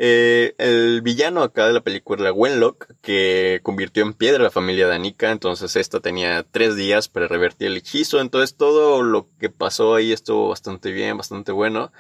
eh, 0.02 0.54
el 0.56 1.02
villano 1.02 1.42
acá 1.42 1.66
de 1.66 1.74
la 1.74 1.82
película, 1.82 2.32
Wenlock, 2.32 2.90
que 3.02 3.60
convirtió 3.62 4.02
en 4.02 4.14
piedra 4.14 4.40
a 4.40 4.44
la 4.44 4.50
familia 4.50 4.88
de 4.88 4.94
Anika, 4.94 5.30
entonces 5.30 5.76
esta 5.76 6.00
tenía 6.00 6.42
tres 6.42 6.74
días 6.74 7.10
para 7.10 7.28
revertir 7.28 7.66
el 7.66 7.76
hechizo, 7.76 8.18
entonces 8.18 8.56
todo 8.56 9.02
lo 9.02 9.28
que 9.38 9.50
pasó 9.50 9.94
ahí 9.94 10.10
estuvo 10.10 10.48
bastante 10.48 10.90
bien, 10.90 11.18
bastante 11.18 11.52
bueno. 11.52 11.92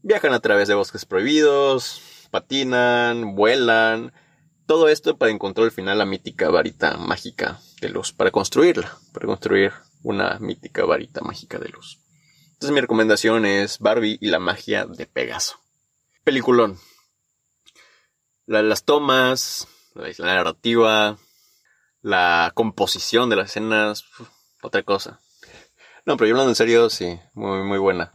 Viajan 0.00 0.32
a 0.32 0.40
través 0.40 0.66
de 0.66 0.76
bosques 0.76 1.04
prohibidos, 1.04 2.00
patinan, 2.30 3.34
vuelan, 3.34 4.14
todo 4.64 4.88
esto 4.88 5.18
para 5.18 5.30
encontrar 5.30 5.66
al 5.66 5.72
final 5.72 5.98
la 5.98 6.06
mítica 6.06 6.48
varita 6.48 6.96
mágica 6.96 7.60
de 7.82 7.90
luz, 7.90 8.14
para 8.14 8.30
construirla, 8.30 8.96
para 9.12 9.26
construir 9.26 9.72
una 10.02 10.38
mítica 10.38 10.86
varita 10.86 11.20
mágica 11.20 11.58
de 11.58 11.68
luz. 11.68 11.98
Entonces 12.54 12.70
mi 12.72 12.80
recomendación 12.80 13.44
es 13.44 13.78
Barbie 13.78 14.16
y 14.22 14.28
la 14.28 14.38
magia 14.38 14.86
de 14.86 15.04
Pegaso. 15.04 15.56
Peliculón 16.24 16.78
las 18.46 18.84
tomas, 18.84 19.68
la, 19.94 20.34
narrativa, 20.34 21.18
la 22.02 22.52
composición 22.54 23.28
de 23.28 23.36
las 23.36 23.50
escenas, 23.50 24.04
otra 24.62 24.82
cosa. 24.82 25.20
No, 26.04 26.16
pero 26.16 26.28
yo 26.28 26.34
hablando 26.34 26.52
en 26.52 26.56
serio, 26.56 26.88
sí, 26.88 27.18
muy, 27.34 27.62
muy 27.62 27.78
buena. 27.78 28.12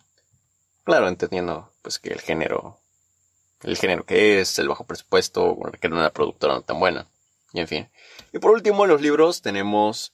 Claro, 0.84 1.08
entendiendo 1.08 1.72
pues 1.82 2.00
que 2.00 2.10
el 2.10 2.22
género, 2.22 2.80
el 3.64 3.78
género 3.78 4.06
que 4.06 4.40
es, 4.40 4.58
el 4.60 4.70
bajo 4.70 4.86
presupuesto, 4.86 5.58
que 5.80 5.88
era 5.88 5.96
una 5.96 6.10
productora 6.10 6.56
no 6.56 6.62
tan 6.62 6.80
buena, 6.80 7.08
y 7.54 7.60
en 7.60 7.68
fin. 7.68 7.90
Y 8.34 8.40
por 8.40 8.52
último, 8.52 8.86
en 8.86 8.92
los 8.92 9.02
libros 9.02 9.42
tenemos 9.42 10.14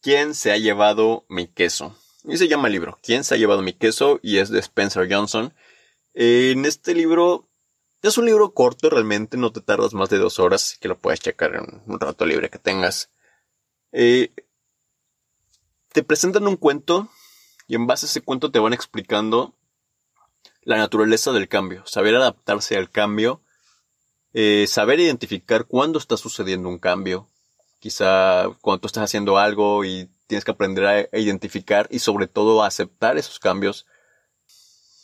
¿Quién 0.00 0.34
se 0.34 0.52
ha 0.52 0.56
llevado 0.56 1.24
mi 1.28 1.48
queso? 1.48 1.96
Y 2.24 2.36
se 2.36 2.48
llama 2.48 2.68
el 2.68 2.72
libro, 2.72 2.98
¿Quién 3.02 3.24
se 3.24 3.34
ha 3.34 3.38
llevado 3.38 3.62
mi 3.62 3.72
queso? 3.72 4.20
Y 4.22 4.38
es 4.38 4.48
de 4.48 4.60
Spencer 4.60 5.12
Johnson. 5.12 5.52
En 6.14 6.64
este 6.64 6.94
libro 6.94 7.47
es 8.02 8.18
un 8.18 8.26
libro 8.26 8.52
corto, 8.54 8.90
realmente 8.90 9.36
no 9.36 9.52
te 9.52 9.60
tardas 9.60 9.94
más 9.94 10.08
de 10.08 10.18
dos 10.18 10.38
horas, 10.38 10.78
que 10.80 10.88
lo 10.88 10.98
puedes 10.98 11.20
checar 11.20 11.54
en 11.54 11.82
un 11.86 12.00
rato 12.00 12.24
libre 12.26 12.50
que 12.50 12.58
tengas. 12.58 13.10
Eh, 13.92 14.32
te 15.92 16.02
presentan 16.02 16.46
un 16.46 16.56
cuento 16.56 17.08
y 17.66 17.74
en 17.74 17.86
base 17.86 18.06
a 18.06 18.08
ese 18.08 18.20
cuento 18.20 18.50
te 18.50 18.58
van 18.58 18.72
explicando 18.72 19.54
la 20.62 20.76
naturaleza 20.76 21.32
del 21.32 21.48
cambio, 21.48 21.84
saber 21.86 22.14
adaptarse 22.14 22.76
al 22.76 22.90
cambio, 22.90 23.40
eh, 24.32 24.66
saber 24.68 25.00
identificar 25.00 25.64
cuándo 25.64 25.98
está 25.98 26.16
sucediendo 26.16 26.68
un 26.68 26.78
cambio, 26.78 27.26
quizá 27.80 28.50
cuando 28.60 28.80
tú 28.80 28.86
estás 28.86 29.04
haciendo 29.04 29.38
algo 29.38 29.84
y 29.84 30.10
tienes 30.26 30.44
que 30.44 30.50
aprender 30.50 31.08
a 31.12 31.18
identificar 31.18 31.88
y 31.90 32.00
sobre 32.00 32.26
todo 32.26 32.62
a 32.62 32.66
aceptar 32.66 33.16
esos 33.16 33.38
cambios. 33.38 33.86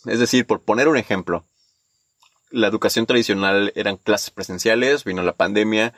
Es 0.05 0.19
decir, 0.19 0.47
por 0.47 0.63
poner 0.63 0.89
un 0.89 0.99
ejemplo, 0.99 1.47
la 2.55 2.69
educación 2.69 3.05
tradicional 3.07 3.73
eran 3.75 3.97
clases 3.97 4.31
presenciales, 4.31 5.03
vino 5.03 5.23
la 5.23 5.35
pandemia 5.37 5.93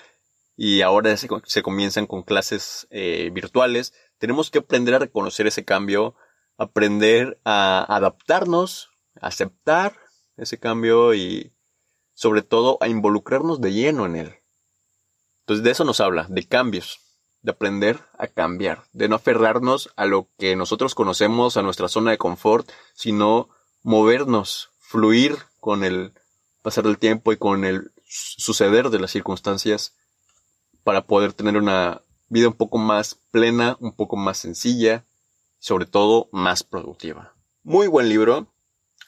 y 0.56 0.80
ahora 0.80 1.14
se, 1.18 1.62
comienzan 1.62 2.06
con 2.06 2.22
clases 2.22 2.86
eh, 2.90 3.30
virtuales. 3.30 3.92
Tenemos 4.16 4.50
que 4.50 4.60
aprender 4.60 4.94
a 4.94 4.98
reconocer 4.98 5.46
ese 5.46 5.66
cambio, 5.66 6.16
aprender 6.56 7.38
a 7.44 7.84
adaptarnos, 7.94 8.88
aceptar 9.20 9.98
ese 10.38 10.58
cambio 10.58 11.12
y 11.12 11.52
sobre 12.14 12.40
todo 12.40 12.78
a 12.80 12.88
involucrarnos 12.88 13.60
de 13.60 13.74
lleno 13.74 14.06
en 14.06 14.16
él. 14.16 14.34
Entonces 15.40 15.62
de 15.62 15.72
eso 15.72 15.84
nos 15.84 16.00
habla, 16.00 16.26
de 16.30 16.48
cambios, 16.48 17.00
de 17.42 17.52
aprender 17.52 18.00
a 18.16 18.28
cambiar, 18.28 18.84
de 18.94 19.10
no 19.10 19.16
aferrarnos 19.16 19.92
a 19.94 20.06
lo 20.06 20.30
que 20.38 20.56
nosotros 20.56 20.94
conocemos, 20.94 21.58
a 21.58 21.62
nuestra 21.62 21.88
zona 21.88 22.12
de 22.12 22.18
confort, 22.18 22.66
sino 22.94 23.50
movernos, 23.82 24.70
fluir 24.78 25.36
con 25.60 25.84
el 25.84 26.14
pasar 26.66 26.82
del 26.82 26.98
tiempo 26.98 27.32
y 27.32 27.36
con 27.36 27.64
el 27.64 27.92
suceder 28.08 28.90
de 28.90 28.98
las 28.98 29.12
circunstancias 29.12 29.94
para 30.82 31.06
poder 31.06 31.32
tener 31.32 31.56
una 31.56 32.02
vida 32.28 32.48
un 32.48 32.54
poco 32.54 32.76
más 32.76 33.20
plena, 33.30 33.76
un 33.78 33.92
poco 33.92 34.16
más 34.16 34.38
sencilla, 34.38 35.04
sobre 35.60 35.86
todo 35.86 36.28
más 36.32 36.64
productiva. 36.64 37.36
Muy 37.62 37.86
buen 37.86 38.08
libro, 38.08 38.52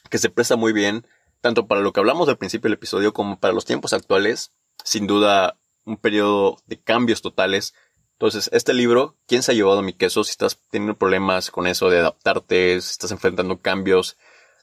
que 0.09 0.19
se 0.19 0.29
presta 0.29 0.55
muy 0.55 0.71
bien, 0.71 1.05
tanto 1.41 1.67
para 1.67 1.81
lo 1.81 1.91
que 1.91 1.99
hablamos 1.99 2.29
al 2.29 2.37
principio 2.37 2.69
del 2.69 2.77
episodio 2.77 3.11
como 3.11 3.37
para 3.37 3.53
los 3.53 3.65
tiempos 3.65 3.91
actuales. 3.91 4.53
Sin 4.85 5.05
duda, 5.05 5.59
un 5.83 5.97
periodo 5.97 6.59
de 6.65 6.79
cambios 6.79 7.21
totales. 7.21 7.73
Entonces, 8.13 8.49
este 8.53 8.73
libro, 8.73 9.17
¿quién 9.27 9.43
se 9.43 9.51
ha 9.51 9.55
llevado 9.55 9.81
mi 9.81 9.91
queso? 9.91 10.23
Si 10.23 10.31
estás 10.31 10.57
teniendo 10.71 10.97
problemas 10.97 11.51
con 11.51 11.67
eso 11.67 11.89
de 11.89 11.99
adaptarte, 11.99 12.79
si 12.79 12.91
estás 12.91 13.11
enfrentando 13.11 13.59
cambios 13.59 14.15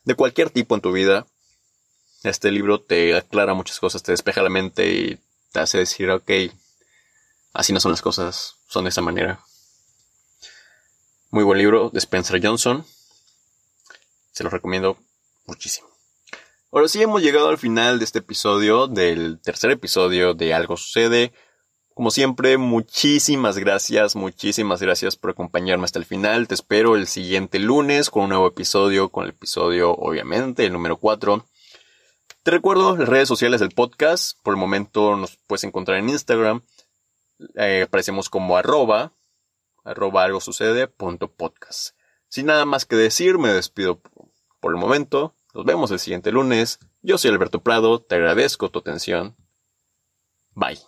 de 0.05 0.15
cualquier 0.15 0.49
tipo 0.49 0.75
en 0.75 0.81
tu 0.81 0.93
vida, 0.93 1.27
este 2.23 2.51
libro 2.51 2.81
te 2.81 3.17
aclara 3.17 3.55
muchas 3.55 3.79
cosas, 3.79 4.03
te 4.03 4.13
despeja 4.13 4.43
la 4.43 4.51
mente 4.51 4.93
y 4.93 5.21
te 5.53 5.61
hace 5.61 5.79
decir, 5.79 6.11
ok, 6.11 6.31
así 7.53 7.73
no 7.73 7.81
son 7.81 7.93
las 7.93 8.03
cosas, 8.03 8.57
son 8.69 8.85
de 8.85 8.91
esa 8.91 9.03
manera. 9.03 9.41
Muy 11.31 11.45
buen 11.45 11.59
libro 11.59 11.91
de 11.91 11.99
Spencer 11.99 12.41
Johnson. 12.45 12.85
Se 14.33 14.45
lo 14.45 14.51
recomiendo 14.51 14.97
muchísimo. 15.47 15.89
Ahora 16.73 16.89
sí 16.89 17.03
hemos 17.03 17.23
llegado 17.23 17.49
al 17.49 17.59
final 17.59 17.99
de 17.99 18.05
este 18.05 18.19
episodio, 18.19 18.87
del 18.87 19.41
tercer 19.41 19.71
episodio 19.71 20.35
de 20.35 20.53
Algo 20.53 20.77
Sucede. 20.77 21.33
Como 21.95 22.11
siempre, 22.11 22.59
muchísimas 22.59 23.57
gracias, 23.57 24.15
muchísimas 24.15 24.83
gracias 24.83 25.17
por 25.17 25.31
acompañarme 25.31 25.87
hasta 25.87 25.99
el 25.99 26.05
final. 26.05 26.49
Te 26.49 26.55
espero 26.55 26.97
el 26.97 27.07
siguiente 27.07 27.59
lunes 27.59 28.11
con 28.11 28.25
un 28.25 28.29
nuevo 28.29 28.49
episodio, 28.49 29.09
con 29.09 29.25
el 29.25 29.31
episodio, 29.31 29.93
obviamente, 29.93 30.67
el 30.67 30.75
número 30.75 30.99
4. 30.99 31.47
Te 32.47 32.53
recuerdo 32.53 32.97
las 32.97 33.09
redes 33.09 33.27
sociales 33.27 33.59
del 33.59 33.71
podcast. 33.71 34.39
Por 34.45 34.55
el 34.55 34.61
momento 34.61 35.17
nos 35.17 35.37
puedes 35.49 35.65
encontrar 35.65 35.99
en 35.99 36.11
Instagram. 36.11 36.63
Eh, 37.57 37.83
aparecemos 37.89 38.31
como 38.31 38.57
arroba, 38.57 39.15
arroba 39.83 40.23
algo 40.23 40.41
sucede 40.41 40.87
punto 40.87 41.33
podcast. 41.33 41.97
Sin 42.29 42.47
nada 42.47 42.65
más 42.65 42.87
que 42.87 42.95
decir, 42.95 43.39
me 43.39 43.49
despido 43.49 44.01
por 44.61 44.73
el 44.73 44.79
momento. 44.79 45.35
Nos 45.55 45.65
vemos 45.65 45.91
el 45.91 45.99
siguiente 45.99 46.31
lunes. 46.31 46.79
Yo 47.03 47.19
soy 47.19 47.33
Alberto 47.33 47.65
Prado, 47.65 48.01
te 48.01 48.15
agradezco 48.15 48.71
tu 48.71 48.79
atención. 48.79 49.35
Bye. 50.55 50.79